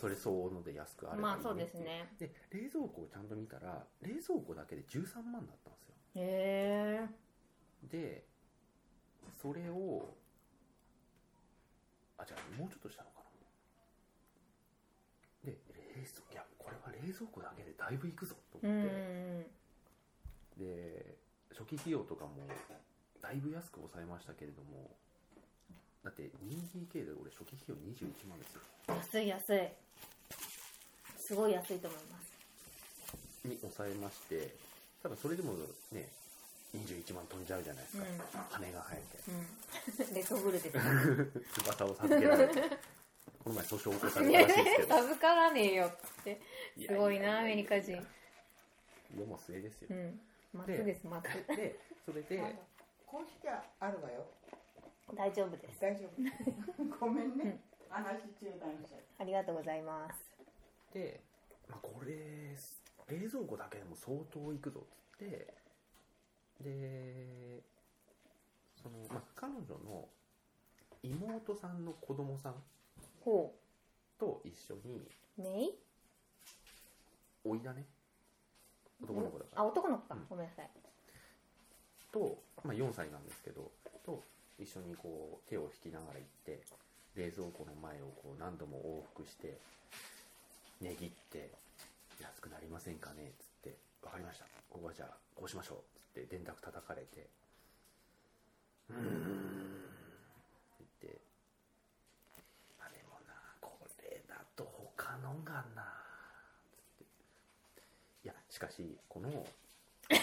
[0.01, 2.09] それ相応ので安くあればいい、ね、まあそうですね。
[2.19, 5.95] で冷蔵庫をちゃんと見たら冷蔵庫だけで13万だったんですよ。
[6.15, 7.09] へえ
[7.91, 8.25] で
[9.43, 10.15] それを
[12.19, 13.23] あじゃあもうちょっとしたのか
[15.45, 15.53] な。
[15.53, 15.57] で
[15.97, 19.47] 冷蔵いやこれは冷蔵庫だけでだいぶいくぞと思って、
[20.59, 21.17] で
[21.55, 22.47] 初期費用とかも
[23.23, 24.91] だいぶ安く抑えましたけれども
[26.05, 28.61] だって 2DK で俺初期費用21万ですよ。
[28.89, 29.69] 安い安い。
[31.17, 32.33] すごい安いと思います。
[33.47, 34.55] に抑えまして
[35.03, 35.55] ただそれでも
[35.93, 36.09] ね
[36.75, 38.05] 21万飛んじゃうじゃないですか、
[38.51, 40.15] 羽が生えてうん。
[40.15, 40.79] レッドブルです
[41.65, 42.61] 翼を授けられて。
[43.45, 44.95] この前訴訟を起こされたらしいですけど。
[45.01, 46.41] 授からねえよって。
[46.77, 48.07] やすごいなアメリカ人。
[49.17, 49.89] 世も末ですよ。
[49.91, 50.21] う、ん。
[50.53, 52.57] 松です松でそれで
[53.07, 54.27] 公式はあるわよ。
[55.15, 55.81] 大丈夫です。
[55.81, 56.17] 大丈夫。
[57.01, 57.61] ごめんね。
[57.89, 59.01] 話中断しちゃう。
[59.19, 60.25] ありがとうございます。
[60.93, 61.21] で、
[61.69, 62.55] まあ、これ
[63.09, 64.89] 冷蔵庫だけでも相当いくぞっ
[65.21, 65.55] つって
[66.61, 67.63] で
[68.77, 70.09] そその、まあ、彼女の
[71.03, 72.55] 妹さんの子供さん
[73.21, 73.55] ほ
[74.19, 75.71] と一緒にうねい
[77.45, 77.87] おいだね。
[79.01, 79.63] 男の子だから。
[79.63, 80.27] あ男の子か、うん。
[80.29, 80.71] ごめんなさい。
[82.13, 83.71] と、まあ、4歳なんですけど
[84.05, 84.25] と
[84.59, 86.61] 一緒にこう手を引きながら行って
[87.15, 89.59] 冷蔵庫の前をこう何度も往復して
[90.81, 91.51] 値切って
[92.21, 94.47] 「安くなりませんかね?」っつって「分かりました。
[94.71, 95.79] ここはじゃあこうしましょう」
[96.11, 97.29] って電卓叩かれて
[98.91, 99.05] 「うーん」っ
[100.79, 101.21] て言って
[102.81, 104.65] 「あでもなこれだと
[104.97, 105.85] 他のがな」
[106.99, 107.07] つっ
[107.77, 107.83] て。
[108.25, 110.17] いやしかしこのちょっ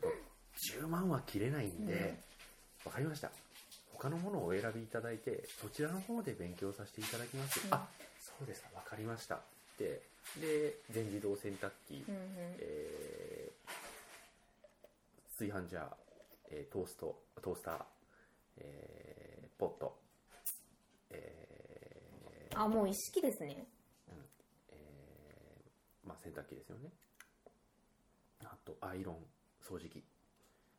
[0.00, 0.08] と
[0.58, 2.18] 10万は切れないんで、
[2.84, 3.30] わかりました。
[3.92, 7.74] 他のものをお選びいただいてそちらの方で勉強させていただきます、うん。
[7.74, 7.88] あ
[8.20, 8.68] そうですか。
[8.74, 9.36] わかりました。
[9.36, 9.40] っ
[9.78, 10.02] て。
[10.40, 12.56] で全自動洗濯機、うんうん。
[12.58, 13.93] えー
[15.36, 15.84] 炊飯ジャー、
[16.50, 17.76] えートーストトースター、
[18.58, 19.98] えーポット、
[21.10, 23.66] えーあもう一式ですね。
[24.68, 26.90] えーまあ、洗濯機ですよね。
[28.44, 29.16] あとアイロン
[29.60, 30.04] 掃除機。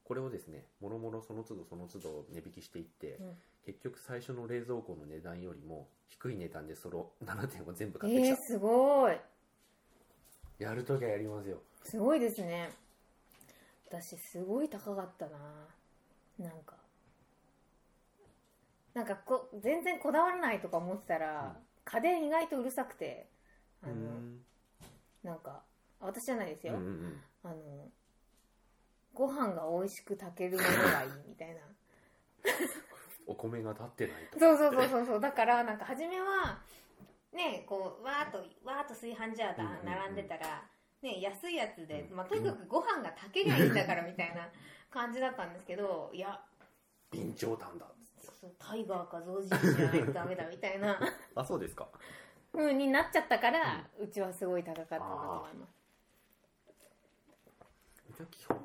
[0.06, 3.38] これをですねもろもろその都度その都度値引きしていって、うん。
[3.66, 9.18] 結局最初の冷蔵庫の値段よりも低い値段でその7点を全部買ってきた、えー、すごい。
[10.60, 11.58] やるときはやりますよ。
[11.84, 12.70] すごいですね
[13.88, 15.38] 私すごい高かったな。
[16.40, 16.76] なんか。
[18.94, 23.30] なんかこ全然こだわらないとか思ってたら、家電意外とうるさくて。
[23.84, 24.42] あの、うん。
[25.24, 25.64] なんか
[26.00, 27.22] 私じゃないですよ、うんうんうん。
[27.44, 27.56] あの
[29.14, 31.62] ご飯が美味しく炊けるものがいいみたいな。
[33.28, 34.40] お米が立ってないと。
[34.40, 35.20] そうそうそうそうそう。
[35.20, 36.62] だからなんか初めは
[37.34, 40.64] ねこうわーっとわーっと炊飯ジャーが並んでたら、
[41.06, 42.18] ね、安いやつで、うん。
[42.18, 44.50] まあ、とにかくご飯が炊けりゃいいんだからみたいな
[44.90, 46.42] 感じだったんですけどいや
[47.14, 47.86] 備長炭だ。
[48.42, 51.00] そうタイガーかゾウジじゃないとダメだみたいな
[51.36, 51.88] あそうですか。
[52.52, 55.76] 風になっちゃったから、うちはすごい高かったんだと思います。
[58.18, 58.58] じゃあ基本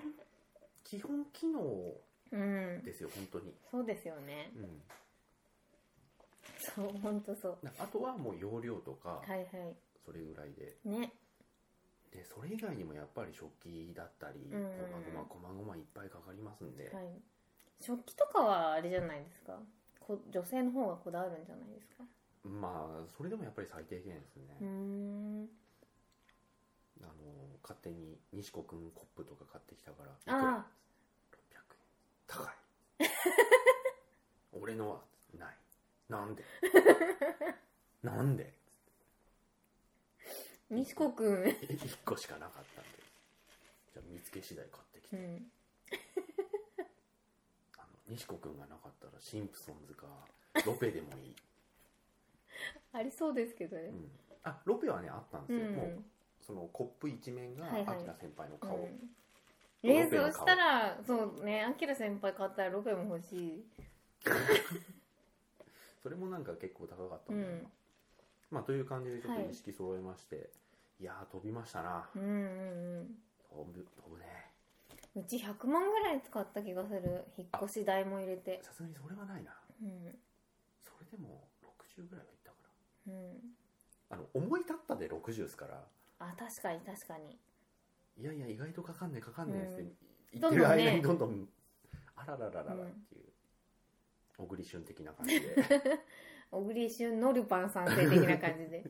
[0.84, 1.60] 基本機能
[2.32, 4.52] うんですよ本当に、そうですよね。
[4.56, 4.82] うん、
[6.58, 7.58] そう本当そう。
[7.62, 9.46] なあとはもう容量とか、はいは
[10.04, 10.76] それぐらいで。
[10.84, 11.12] いね
[12.12, 14.62] でそれ以外にもやっぱり食器だったり、うん。
[14.62, 17.04] こまごまこまごまいっぱいかかりますんで、はい
[17.82, 19.58] 食器とかはあれじゃないですか？
[20.00, 22.04] こ女性の方がこだわるんじゃないですか？
[22.44, 25.48] まあそれでもやっぱり最低限ですね、うーん。
[27.02, 27.12] あの
[27.62, 30.66] 勝手に西子くんコップとか買ってきたからあ
[31.32, 31.60] 600円。
[32.26, 33.08] 高い。
[34.52, 35.00] 俺のは
[35.38, 35.56] ない。
[36.10, 36.44] なんで？
[38.02, 38.52] なんで？
[40.70, 42.90] 西子くん1個しかなかったんで。
[43.92, 45.50] じゃあ見つけ次第買ってきて、うん。
[47.76, 50.06] あの西子くんがなかったらシンプソンズか
[50.64, 51.34] ロペでもいい、
[52.92, 53.82] ありそうですけどね。
[53.82, 54.10] うん、
[54.44, 55.74] あロペはねあったんですよ、うん。
[55.74, 56.04] もう
[56.40, 57.96] そのコップ一面がはいはい。
[57.96, 59.10] アキラ先輩の顔、うん。
[59.82, 63.64] 冷蔵したらそうねアキラ先輩買ったらロペも欲しい。
[66.02, 67.72] それもなんか結構高かったうんだよな、ん
[68.50, 69.50] まあという感じでちょっとはい。
[69.50, 70.50] 意識揃えまして、
[71.00, 72.08] い、やー飛びましたな。
[72.14, 72.26] うんう
[73.02, 73.14] ん
[73.50, 74.24] 飛ぶ飛ぶね。
[75.14, 77.24] うんうち100万ぐらい使った気がする。
[77.36, 78.60] 引っ越し代も入れて。
[78.62, 79.52] さすがにそれはないな。
[79.82, 80.14] うん。
[80.80, 81.48] それでも
[81.98, 82.56] 60ぐらいはいったか
[83.08, 83.32] うん。
[84.10, 85.84] らあの思い立ったで60ですから。
[86.20, 87.36] あ確かに確かに。
[88.18, 89.92] いやいや意外とかかんねえかかんねえってうん。
[90.40, 91.48] 言ってる間にどどんどん
[92.14, 92.76] あらららららっ
[93.08, 93.24] ていう。
[94.38, 95.56] 小栗旬的な感じで
[96.50, 98.84] 小栗旬のルパン三世的な感じで。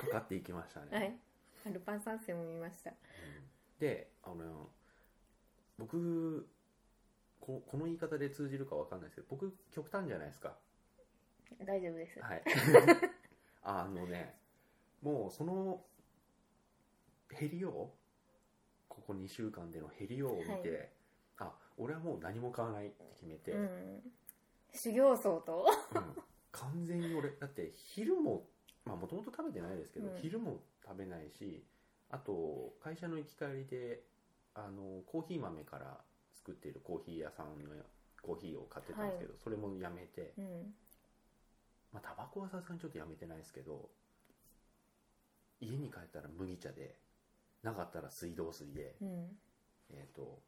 [0.00, 1.20] かかっていきましたね、
[1.64, 1.74] はい。
[1.74, 2.90] ルパン三世も見ました。
[2.90, 2.96] うん。
[3.80, 4.68] であの
[5.78, 6.46] 僕
[7.40, 10.54] ここの言い方で通じるかわかんないですけど僕極端じゃないですか。
[11.66, 12.20] 大丈夫です。
[12.20, 12.42] はい。
[13.62, 14.36] あのね
[15.02, 15.84] もうその
[17.38, 17.92] 減りを
[18.88, 20.92] ここ2週間での減りを見て、
[21.38, 24.12] あ俺はもう何も買わないって決めて、うん。
[24.72, 25.66] 修行僧と。
[25.94, 28.44] うん完全に俺だって昼も
[28.84, 30.20] まあもともと食べてないですけど、うん。
[30.20, 31.64] 昼も食べないし
[32.10, 34.02] あと会社の行き帰りで
[34.54, 35.98] あのコーヒー豆から
[36.34, 37.70] 作っているコーヒー屋さんの
[38.22, 40.44] コーヒーを買ってたんですけど、それもやめて、うん。
[41.92, 43.88] まあタバコはさすがにちょっとやめてないですけど
[45.60, 46.96] 家に帰ったら麦茶で
[47.62, 49.26] なかったら水道水で、うん。
[49.90, 50.40] えっ、と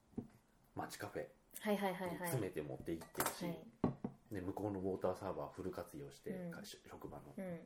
[0.75, 1.27] 町カフェ
[1.61, 2.29] はいはいはいにはい。
[2.29, 3.59] 詰めて持って行ってるし、はい
[4.33, 6.51] で向こうのウォーターサーバーフル活用して、うん。
[6.51, 7.35] 会社職場の。
[7.37, 7.61] うん。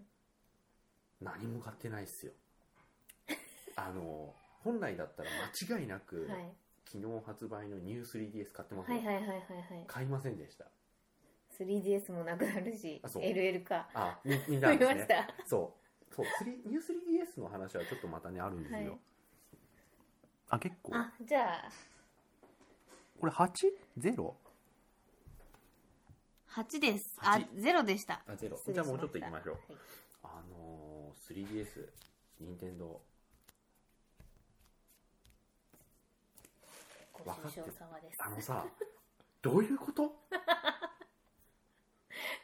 [1.20, 2.33] 何も買ってないっすよ。
[3.76, 5.31] あの本来だったら
[5.68, 6.52] 間違いなくはい。
[6.85, 9.85] 昨日発売のニュー 3DS 買ってますよ、はいはいはいはいはい。
[9.88, 10.66] 買いませんでした。
[11.59, 13.22] 3DS もなくなるしあそう。
[13.22, 13.88] LL か。
[13.94, 14.94] あみ見た見んですね。
[14.94, 15.46] ました。
[15.46, 15.74] そ
[16.11, 16.14] う。
[16.14, 18.98] そう3ニュー 3DS の話はちょっとまたねあるんですよ、はい。
[20.50, 20.96] あ結構。
[20.96, 21.70] あじゃあ。
[23.18, 24.35] これ 8?0?
[26.57, 27.16] 8です。
[27.21, 28.23] あ0でした。
[28.27, 28.57] あゼロ。
[28.57, 29.55] 失礼じゃあもうちょっといきましょう。
[29.55, 29.64] はい。
[30.25, 31.88] あのー、3DS
[32.40, 33.01] 任天堂
[37.12, 38.19] ご愁傷様です。
[38.23, 38.64] あのさ
[39.42, 40.03] どういうこと？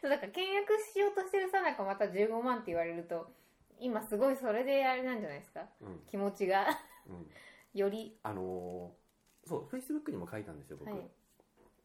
[0.01, 3.31] そうだから契約しようとしてるさなかまた15万って言われると
[3.79, 5.67] 今すごいそれであれなんじゃないですか？
[5.81, 6.01] うん。
[6.09, 6.67] 気持ちが。
[7.09, 7.31] うん。
[7.79, 8.19] より。
[8.23, 9.03] あのー
[9.49, 11.11] そう Facebook にも書いたんですよ僕、はい。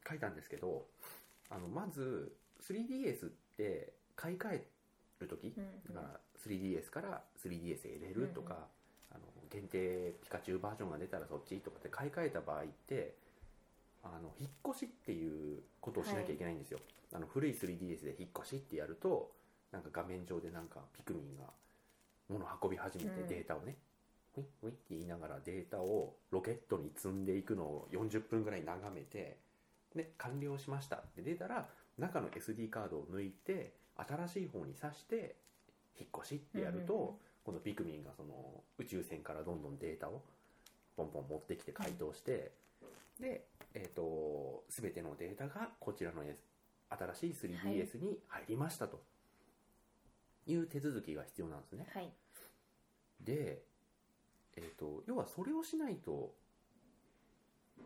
[0.07, 0.85] 書いたんですけど
[1.49, 4.67] あのまず 3DS って買い替え
[5.19, 5.63] る時、うん。
[5.63, 8.67] うんだから 3DS から 3DSLL とか、
[9.11, 13.15] あの限定ピカチュウバージョンが出たらそっちとかって買い替えた場合って
[14.03, 16.79] あの引っ越しっていうことをしなきゃいけないんですよ、
[17.13, 19.31] あの古い 3DS で引っ越しってやると
[19.71, 21.49] なんか画面上でなんかピクミンが
[22.29, 23.27] 物を運び始めてうん。
[23.27, 23.77] データをね、
[24.37, 29.37] ウィッウィッって言いながらデータをロケットに積んでいくのを40分ぐらい眺めて
[29.97, 35.35] で完了しましたって出たら中の SD カードを抜いて新しい方に挿して
[35.99, 37.15] 引っ越しってやると、うんうんうん。
[37.43, 40.21] このピクミンがその宇宙船からどんどんデータを
[40.95, 42.51] ポンポン持ってきて回答して、
[43.19, 46.37] で、えー、と全てのデータがこちらの S
[46.89, 49.01] 新しい 3DS に入りましたと。
[50.47, 51.85] いう手続きが必要なんですね。
[51.93, 52.11] はい。
[53.21, 53.61] で、
[54.55, 56.33] えー、と要はそれをしないと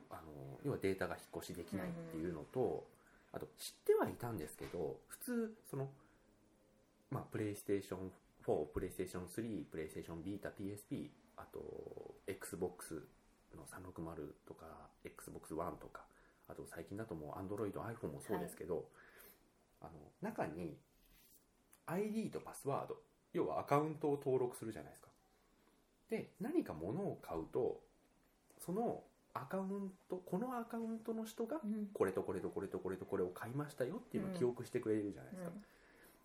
[0.09, 2.85] あの要はデータが引っ越しできないっていうのと、
[3.33, 5.89] あと知ってはいたんですけど普通その
[7.09, 8.11] まあプレイステーション
[8.45, 11.61] 4プレイステーション3プレイステーションビータ PSP あと
[12.27, 13.01] XBOX
[13.55, 14.65] の360とか
[15.03, 16.01] XBOX One とか
[16.49, 18.83] あと最近だともう Android、iPhone もそうですけど、
[19.81, 20.75] あの中に
[21.85, 22.97] ID とパスワード
[23.33, 25.07] 要はアカウントを登録するじゃないですか。
[26.09, 27.79] で何か物を買うと
[28.59, 29.01] その
[29.33, 31.87] アカウントこのアカウントの人がうん。
[31.93, 35.51] これとこれとこれとこれとこれを買いましたよっていうのを記憶してくれるじゃないですか、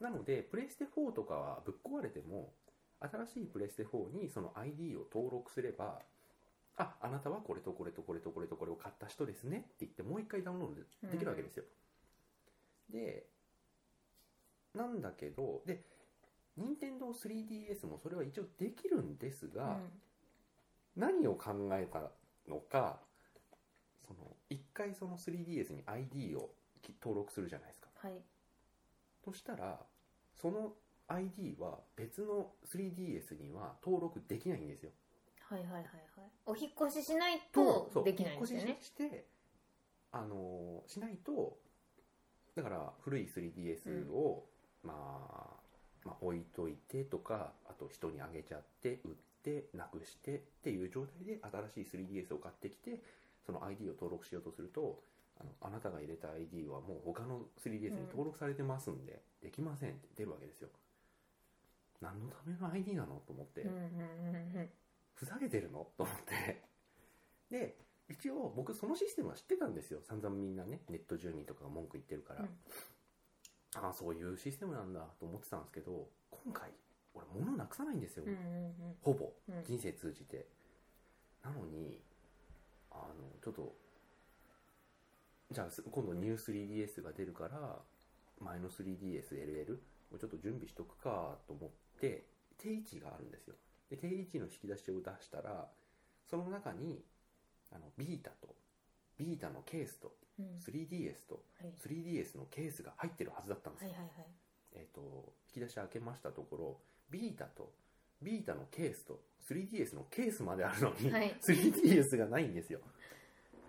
[0.01, 2.53] なのでプレステ4とかはぶっ壊れても
[3.01, 6.01] 新しいプレステ4にその ID を登録すれば
[6.77, 11.65] ああなたはこれとこれとこれとこれとこれを買った人ですねって言ってもう一回ダウンロードできるわけですよ、
[12.91, 13.27] で
[14.75, 15.85] なんだけどで
[16.57, 19.91] 任天堂 3DS もそれは一応できるんですが、うん。
[20.97, 22.11] 何を考えた
[22.49, 23.01] のか
[24.07, 26.51] その一回その 3DS に ID を
[26.87, 27.89] き登録するじゃないですか。
[27.97, 28.13] はい。
[29.25, 29.81] そしたら
[30.35, 30.73] その
[31.09, 34.91] ID は別の 3DS には登録できないんですよ。
[35.49, 35.87] はいはいはいはい。
[36.47, 38.67] お引っ越ししないとできないんですよね。
[38.69, 39.27] 引っ越しして
[40.13, 41.59] あのしないと
[42.55, 44.47] だから古い 3DS を、
[44.83, 49.17] まあ、まあ置いといてとかあと人にあげちゃって売って
[49.75, 51.39] なくしてっていう状態で
[51.75, 53.01] 新しい 3DS を買ってきて
[53.45, 55.03] その ID を登録しようとすると
[55.39, 60.69] あのあなたが入れた ID はもう他の 3DS に登録されてますんで、できませんって出るわけですよ。
[62.01, 64.69] 何のための ID なのと思って、うんうんうんうん。
[65.15, 65.87] ふざけてるの？
[65.97, 66.63] と思って。
[67.51, 67.77] で
[68.09, 70.01] 一応僕そのシステムは知ってたんですよ。
[70.09, 72.49] 散々みんなねネット住民とかが文句言ってるから、うん。
[73.85, 76.71] ああそういうシステムなんだと思ってたんですけど今回
[77.17, 78.37] 俺物なくさないんですよ、うんうん
[79.03, 79.33] ほぼ。
[79.49, 79.65] うん。
[79.65, 80.47] 人生通じて。
[81.43, 82.01] なのに
[82.91, 83.05] あの
[83.43, 83.73] ちょっと
[85.53, 86.39] じゃあす今度ニュー
[86.89, 87.79] 3DS が出るから
[88.41, 89.79] 前の 3DSLL
[90.13, 92.25] をちょっと準備しとくかと思って
[92.59, 93.55] 定位置があるんですよ。
[93.91, 95.69] で定位置の引き出しを出したら
[96.29, 97.05] その中に
[97.71, 98.55] あのビータと
[99.17, 100.47] ビータのケースとうん。
[100.59, 101.73] 3DS とはい。
[101.87, 103.91] 3DS のケースが入ってるはずだったんですよ。
[103.91, 104.27] はいはいはい。
[104.73, 106.81] えー、と引き出し開けましたところ
[107.11, 107.73] ビータと
[108.23, 111.37] ビータのケースと 3DS のケースまであるのに、はい。
[111.41, 112.81] 3DS がないんですよ、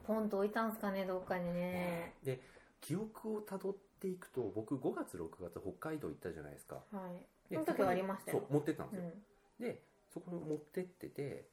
[0.05, 2.13] ポンと置いたんすかねどっかにね。
[2.23, 2.39] で
[2.81, 6.75] 記憶をたどっていくと僕5月6月北海道行ったじゃないですか。
[6.91, 7.51] はい。
[7.51, 8.39] でその時はありましたよ。
[8.39, 9.05] そう持ってったんですよ、
[9.59, 9.65] うん。
[9.65, 9.81] で
[10.13, 11.45] そこに持ってってて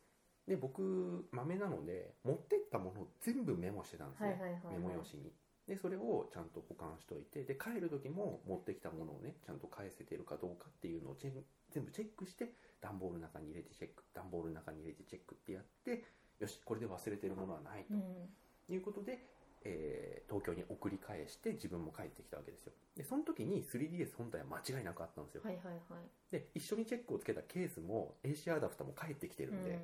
[0.47, 4.75] で僕豆なので持ってったものを全部メモしてたんですね、はいはいはいはい。
[4.75, 5.33] メモ用紙に
[5.69, 11.33] でそれをちゃんと保管しといてで帰る時も持ってきたものをねちゃんと返せてるかどうかっていうのをチェン
[11.73, 16.05] 全部チェックして段ボールの中に入れてチェック段ボールの中に入れてチェックってやって
[16.39, 17.95] よしこれで忘れてるものはないと。
[17.95, 18.29] うん。
[18.69, 19.19] いうことで、
[19.65, 22.73] えー東京に送り返して自分も帰ってきたわけですよ。
[22.97, 26.33] でその時に 3DS 本体は間違いなくあったんですよ、はいはいはい。
[26.33, 29.79] で一緒にチェックをつけたケースも AC アダプターも返ってきてるんで、うん。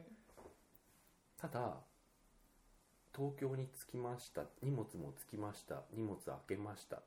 [1.39, 1.77] ただ
[3.15, 4.43] 東京に着きました。
[4.63, 5.83] 荷物も着きました。
[5.93, 7.03] 荷物開けました。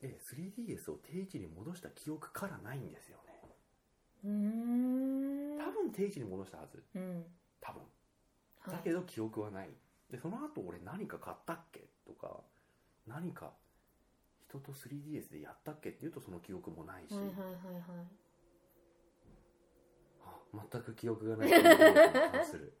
[0.00, 3.40] で 3DS を定位置に戻した記憶からないんですよね。
[4.24, 5.58] うーん。
[5.58, 6.82] 多分定位置に戻したはず。
[6.94, 7.24] うん。
[7.60, 7.82] 多分。
[8.60, 8.76] はい。
[8.76, 9.70] だけど記憶はない。
[10.10, 11.88] でその後俺何か買ったっけ？
[12.06, 12.42] とか
[13.06, 13.52] 何か
[14.48, 15.88] 人と 3DS でやったっけ？
[15.88, 17.48] っていうとその記憶もないし、はいはいはいは
[18.02, 18.06] い。
[20.26, 21.48] あ全く記憶がない。
[21.48, 21.94] ということに
[22.32, 22.76] 関する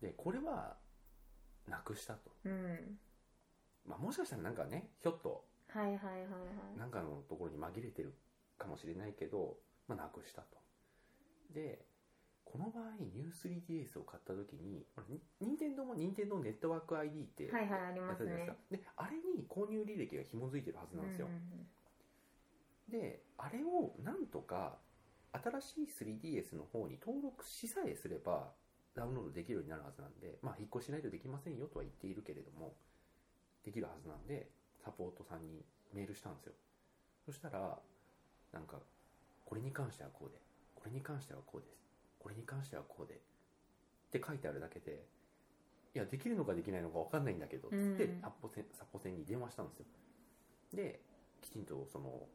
[0.00, 0.76] でこれは
[1.68, 2.98] なくしたと、うん。
[3.86, 6.16] まあ、もしかしたらなんかねひょっとはいはいはいは
[6.76, 6.78] い。
[6.78, 8.14] なんかのところに紛れてる
[8.58, 9.56] かもしれないけど、
[9.88, 10.58] まあ、なくしたと。
[11.52, 11.84] で
[12.44, 14.86] この場合ニュー 3DS を買った時に
[15.40, 18.86] 任天堂も任天堂ネットワーク ID ってはいはいありますやったじゃないねですか。
[18.86, 21.28] であれに購入履歴が紐づいてるはずなんですよ、
[22.88, 24.78] であれをなんとか
[25.32, 28.52] 新しい 3DS の方に登録しさえすれば
[28.96, 32.72] ダウンロードできるようになるはずなんでまあ引っ越しないとできませんよとは言っているけれども
[33.64, 34.48] できるはずなんで
[34.82, 36.52] サポートさんにメールしたんですよ。
[37.26, 37.78] そしたら
[38.52, 38.78] なんか
[39.44, 40.38] これに関してはこうで
[40.74, 41.76] これに関してはこうです
[42.18, 43.18] これに関してはこうでっ
[44.10, 45.04] て書いてあるだけで
[45.94, 48.20] いやできるのかできないのか分かんないんだけどつってうん。
[48.20, 49.84] サポセンサポセンに電話したんですよ。
[50.74, 51.00] で
[51.42, 52.26] きちんとその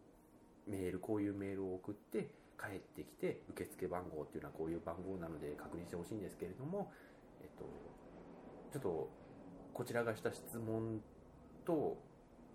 [0.68, 2.30] メールこういうメールを送って
[2.62, 6.92] 帰ってきて受付番号っていうのはこういう番号なので確認してほしいんですけれども、
[7.42, 7.66] えっと、
[8.72, 9.10] ちょっと
[9.74, 11.02] こちらがした質問
[11.66, 11.98] と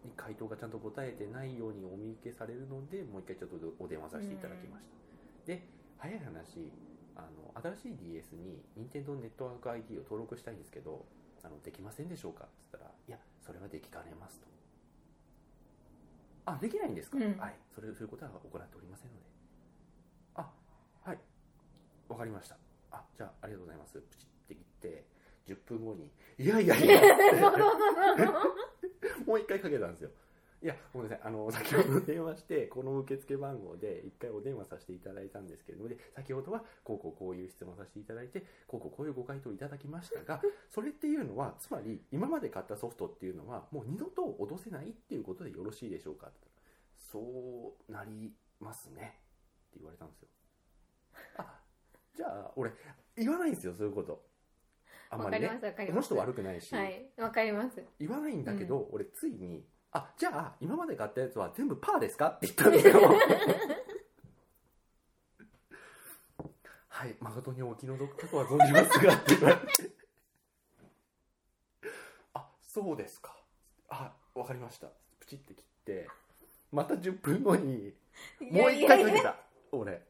[0.04, 5.66] に回答がちゃんと答えてないようにお見受けされるのでもう一回ちょっとお電話させていただきました、で
[5.98, 6.70] 早い話
[7.16, 11.04] あの新しい DS に任天堂ネットワーク ID を登録したいんですけど
[11.42, 14.46] あのできませんでしょうかって言ったらいやそれはできかねますと。
[16.46, 17.36] あできないんですか、うん。
[17.38, 17.56] はい。
[17.74, 19.35] それそういうことは行っておりませんので
[22.08, 22.56] わかりました
[22.90, 25.04] あじゃあありがとうございますプチって言って
[25.46, 27.00] 10分後にいやいやいや
[29.26, 30.10] もう一回かけたんですよ。
[30.62, 31.28] いや、ごめんなさい。
[31.28, 46.32] あの、先ほど電話して、この受付番号で一回お電話させていただいたんですけれども、で、先ほどは、こうこうこういう質問させていただいて、こうこうこういうご回答いただきましたが、それっていうのは、つまり、今まで買ったソフトっていうのは、もう二度と落とせないっていうことでよろしいでしょうか？
[46.94, 49.20] そうなりますね。
[49.68, 50.28] って言われたんですよ。
[51.36, 51.60] あ、
[52.16, 52.72] じゃあ、俺、
[53.16, 54.24] 言わないんですよ、そういうこと。
[55.10, 55.46] あんまりね。
[55.48, 55.60] わかりま。
[55.60, 56.08] すわかります。
[56.08, 56.74] この人悪くないし。
[56.74, 57.84] はいわかります。
[57.98, 63.00] 言わないんだけど、俺ついに「あじゃあ今まで買ったやつは全部パーですか?」って言ったんですよ
[66.88, 69.90] はい誠にお気の毒かとは存じますがって言われて。
[72.34, 73.36] あそうですか。
[73.88, 74.88] あわかりました。
[75.20, 76.08] プチって切って
[76.72, 77.94] また10分後に
[78.40, 79.36] もう一回かけた。
[79.72, 80.02] 俺。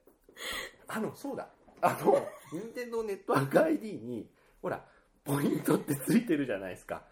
[0.88, 1.48] あのそうだ
[1.80, 4.28] あの任天堂ネットワーク ID に
[4.62, 4.84] ほら
[5.24, 7.04] ポイントってついてるじゃないですか。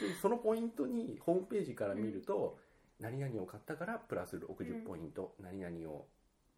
[0.00, 2.58] でそのポイントにホームページから見ると、
[3.00, 6.06] 何々を買ったからプラス60ポイント、何々を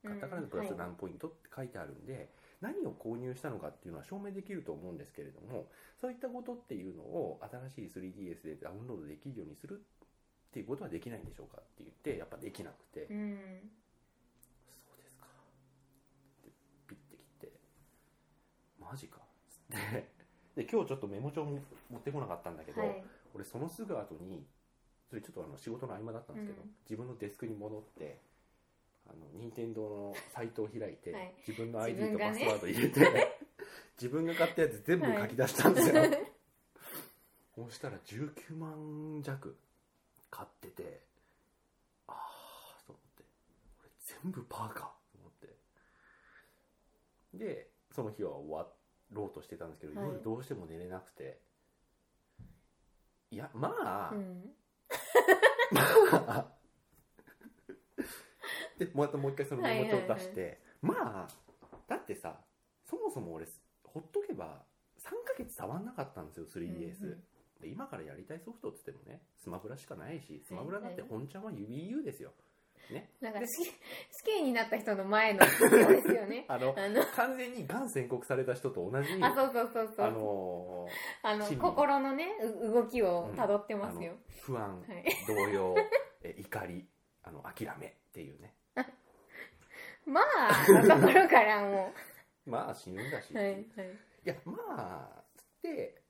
[0.04, 2.28] 買ったからプラス何ポイントって書いてあるんで、
[2.62, 5.66] 何を購入したのかっていうのは証明できると思うんですけれども
[6.00, 7.40] そういったことっていうのを
[7.74, 13.36] 新しい 3DS でダウンロードできるようにするっていうことはできないんでしょうかって言ってやっぱできなくて、うん
[14.86, 16.50] そうですかって
[16.86, 17.52] ピッて切って
[18.92, 19.16] マジか。
[19.48, 20.08] つって
[20.54, 21.56] で今日ちょっとメモ帳持
[21.96, 23.02] ってこなかったんだけど、はい。
[23.34, 24.44] 俺そのすぐ後に
[25.08, 26.70] それちょっとあの仕事の合間だったんですけど、うん。
[26.84, 28.20] 自分のデスクに戻って
[29.08, 31.34] あの任天堂のサイトを開いて、はい。
[31.48, 33.38] 自分の自 ID とパスワード入れて
[33.96, 36.02] 自分が買ったやつ全部書き出したんですよ、
[37.56, 39.56] そしたら19万弱
[40.30, 41.00] 買ってて
[42.08, 43.22] ああと思って。
[43.22, 43.90] これ
[44.22, 45.56] 全部パーかと思って。
[47.38, 48.81] でその日は終わ
[49.12, 50.08] ろうとしてたんですけど、はい。
[50.08, 51.40] 夜どうしても寝れなくて。
[53.30, 54.54] いやまあ、うん。
[55.72, 55.80] ま
[56.26, 56.52] あ
[58.78, 61.28] でまたもう一回そのメモ帳を出して、まあ
[61.86, 62.40] だってさ
[62.84, 63.46] そもそも俺
[63.84, 64.64] ほっとけば
[64.98, 67.24] 3ヶ月触んなかったんですよ 3DS、うんうん。
[67.60, 72.32] で今からやりたいソフトっつってもねスマブラしかないしスマブラだって本ちゃんは指 U ですよ
[72.90, 73.10] ね。
[73.20, 73.72] なんか死死
[74.24, 76.44] 刑になった人の前の そうですよね。
[76.48, 80.06] あのあの完全にがん宣告された人と同じあそうそうそうそう。
[80.06, 80.88] あの
[81.22, 82.12] あの心の。
[82.12, 85.04] ねう動きをたどってますよ、不安はい。
[85.26, 85.74] 動揺
[86.22, 86.86] え怒り
[87.22, 88.54] あの諦めっていうね。
[90.06, 91.92] まあのところからも
[92.44, 93.36] まあ死ぬんだし、う。
[93.36, 93.64] はいはい。
[94.24, 96.02] いやまあつって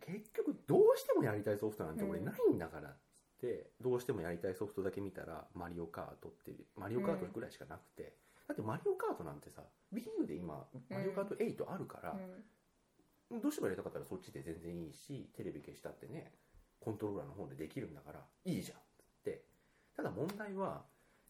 [0.00, 2.90] 結局どうしてもやりたいソフトなんて俺うんないんだから。
[2.90, 3.05] っつ
[3.36, 8.14] って、どうしてもやりたいソフトだけ見たらマリオカートってマリオカートぐらいしかなくて、
[8.48, 9.62] だってマリオカートなんてさ
[9.92, 12.16] WiiU で今マリオカート8あるから、
[13.30, 13.40] うん。
[13.40, 16.32] どうしてもやりたかったらそっちで全然いいしテレビ消したってね
[16.80, 18.80] コントローラーの方でできるんだからいいじゃんっ
[19.24, 19.42] て。
[19.96, 20.84] ただ問題は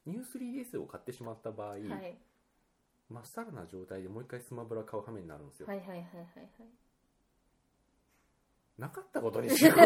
[0.04, 2.18] ニュー 3DS を買ってしまった場合、はい。
[3.08, 6.06] まっさらな状態でもう一回スマブラ買う羽目になるんですよ、はいはいはいはい
[8.78, 9.76] なかったことにしよう。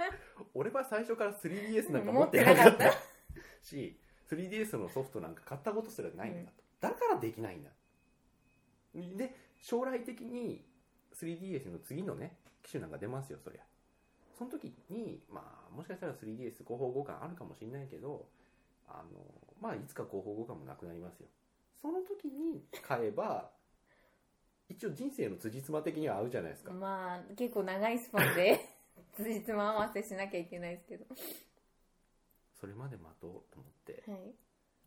[0.54, 2.92] 俺は最初から 3DS なんか持ってなかった。
[3.62, 3.98] し
[4.30, 7.70] 3DS のソフトなんか買ったことすらないんだと、だからできないんだ。
[8.94, 10.64] で将来的に
[11.14, 13.62] 3DS の次のね機種なんか出ますよそりゃ。
[14.36, 18.28] その時にまあもしかしたら 3DS 広報互換あるかもしれないけど
[18.86, 19.20] あの
[19.60, 21.28] まあいつか広報互換もなくなりますよ。
[21.80, 23.50] その時に買えば
[24.68, 28.60] 一応人生の辻褄的には合うじゃないですか、まあ結構長いスパンで
[29.16, 31.06] 辻褄合わせしなきゃいけないですけど。
[32.60, 34.34] それまで待とうと思ってはい。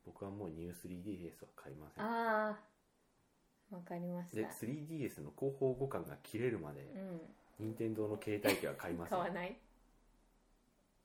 [0.05, 2.03] 僕はもうニュー 3DS は買いません。
[2.03, 7.21] ああわかりましでた 3DS の広報互換が切れるまでうん。
[7.59, 9.19] 任天堂の携帯機は買いません。
[9.19, 9.57] 買わない。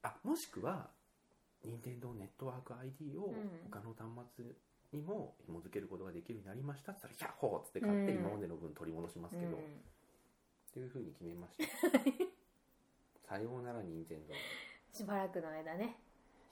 [0.02, 0.90] あもしくは
[1.64, 3.70] 任天堂ネットワーク ID をうん。
[3.70, 4.06] 他の端
[4.36, 4.44] 末
[4.92, 8.18] にも紐付けることができるようになりましたって言ったら「ヒャッホー!」っつって買ってうん。
[8.20, 9.82] 今までの分取り戻しますけど、っうん。
[10.72, 11.64] ていうふうに決めました。
[13.26, 14.34] さようなら任天堂。
[14.92, 15.98] しばらくの間ね。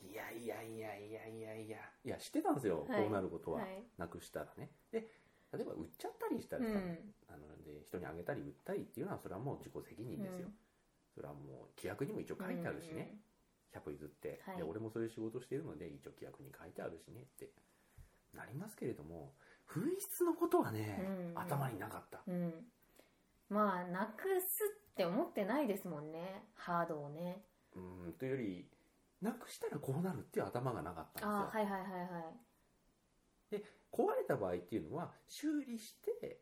[0.03, 1.79] いやいやいやいやいやいや。
[2.05, 3.03] いや知ってたんですよ、はい。
[3.03, 3.85] こうなることは、はい。
[3.97, 4.71] なくしたらね。
[4.91, 5.09] で
[5.53, 7.15] 例えば売っちゃったりしたらさ、うん。
[7.29, 10.49] あので人にあげたり売ったりっていうのはそれはもう自己責任ですよ、
[11.15, 13.21] それはもう規約にも一応書いてあるしね、
[13.73, 17.51] 100歩譲って、はいで俺もそういう仕事しているので一応規約に書いてあるしねって
[18.35, 19.33] なりますけれども
[19.69, 21.01] 紛失のことはね、
[21.35, 21.39] うん。
[21.39, 22.23] 頭になかった。
[22.27, 22.53] うん、うん、
[23.49, 26.45] まあなくすって思ってないですもんね。
[26.55, 27.43] ハードをね。
[27.75, 28.13] うん。
[28.13, 28.69] というより
[29.23, 32.21] なくしたらこうなるっていう頭がなかったんですよ、ああはいはいはいは
[33.57, 33.63] い。
[33.91, 36.41] 壊れた場合っていうのは修理して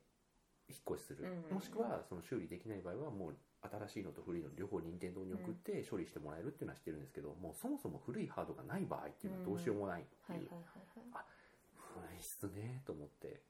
[0.69, 1.55] 引っ越しする、うんうんうん。
[1.55, 11.25] もしくはその修理できない場合はもう新しいのと古いの両方任天堂に送って処理してもらえるっていうのは知ってるんですけど、もうそもそも古いハードがない場合っていうのはどうしようもないっていう、はいはいはいはい
[11.93, 13.43] 紛失ねと思って。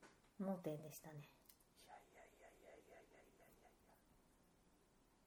[0.00, 0.08] いや
[0.38, 1.14] 盲点でしたね。
[1.16, 3.70] いやいやいやいやいやいやいや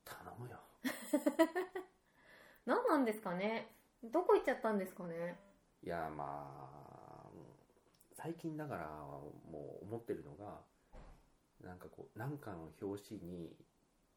[0.03, 0.59] 頼むよ。
[2.65, 3.75] 何なんですかね。
[4.03, 5.39] どこ行っちゃったんですかね。
[5.83, 6.81] いやまあ
[8.13, 10.61] 最近だからもう思ってるのが
[11.61, 13.55] なんかこう何かの表紙に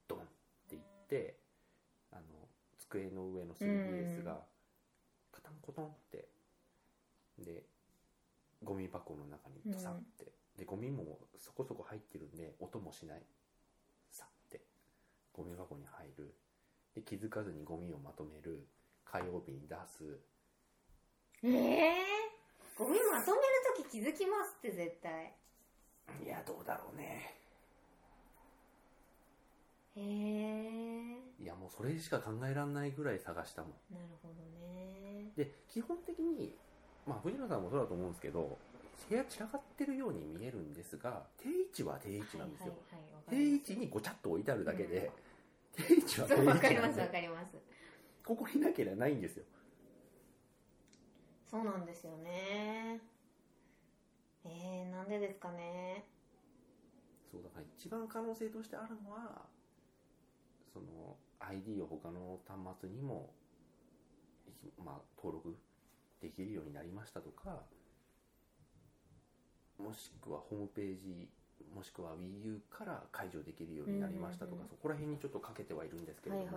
[0.06, 0.22] ドンっ
[0.68, 1.38] ていって
[2.10, 2.22] あの
[2.78, 4.44] 机の上の 3DS が
[5.32, 6.28] カタンコトンって
[7.38, 7.64] で
[8.62, 13.22] ゴミ箱の中にドサって、でゴミもそこそこ入ってるんで音もしない。
[14.10, 14.60] さって。
[15.32, 16.34] ゴミ箱に入る。
[16.94, 18.66] で気づかずにゴミをまとめる。
[19.04, 20.18] 火曜日に出す。
[21.44, 21.94] ええ
[22.76, 23.44] ゴミまとめる
[23.76, 25.32] とき気づきますって絶対。
[26.24, 27.34] いやどうだろうね。
[29.96, 33.70] へえいやもうそれしか考えられないぐらい探したもん。
[33.92, 34.34] なるほど
[34.66, 35.32] ね。
[35.36, 36.56] で基本的に
[37.06, 38.58] まあ藤野さんもそうだと思うんですけど
[39.08, 45.10] 部屋散らかってるように見えるんですが定位置は定位置なんですよ、はいはいはい定位置にごちゃっと置いてあるだけで、
[45.74, 47.56] 定位置は定位わかりますわかります。
[48.22, 49.44] ここになければないんですよ。
[51.50, 53.00] そうなんですよね。
[54.44, 56.04] えー、なんでですかね。
[57.30, 59.42] そうだから一番可能性としてあるのは
[60.72, 63.30] その ID を他の端末にも、
[64.84, 65.56] まあ、登録
[66.24, 67.60] できるようになりましたとか
[69.78, 71.28] もしくはホームページ
[71.74, 76.48] もしくは WiiU から解除できるようになりましたとか、そこら辺にちょっとかけてはいるんですけれども、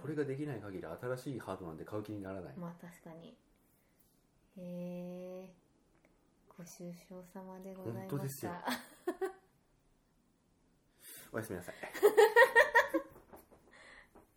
[0.00, 3.36] それができない限り新しいハードなんて買う気にならない、まあ確かに。
[4.58, 5.50] へえ
[6.56, 8.10] ご愁傷様でございました。
[8.10, 8.52] 本当ですよ。
[11.32, 11.74] おやすみなさい。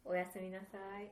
[0.06, 1.12] おやすみなさい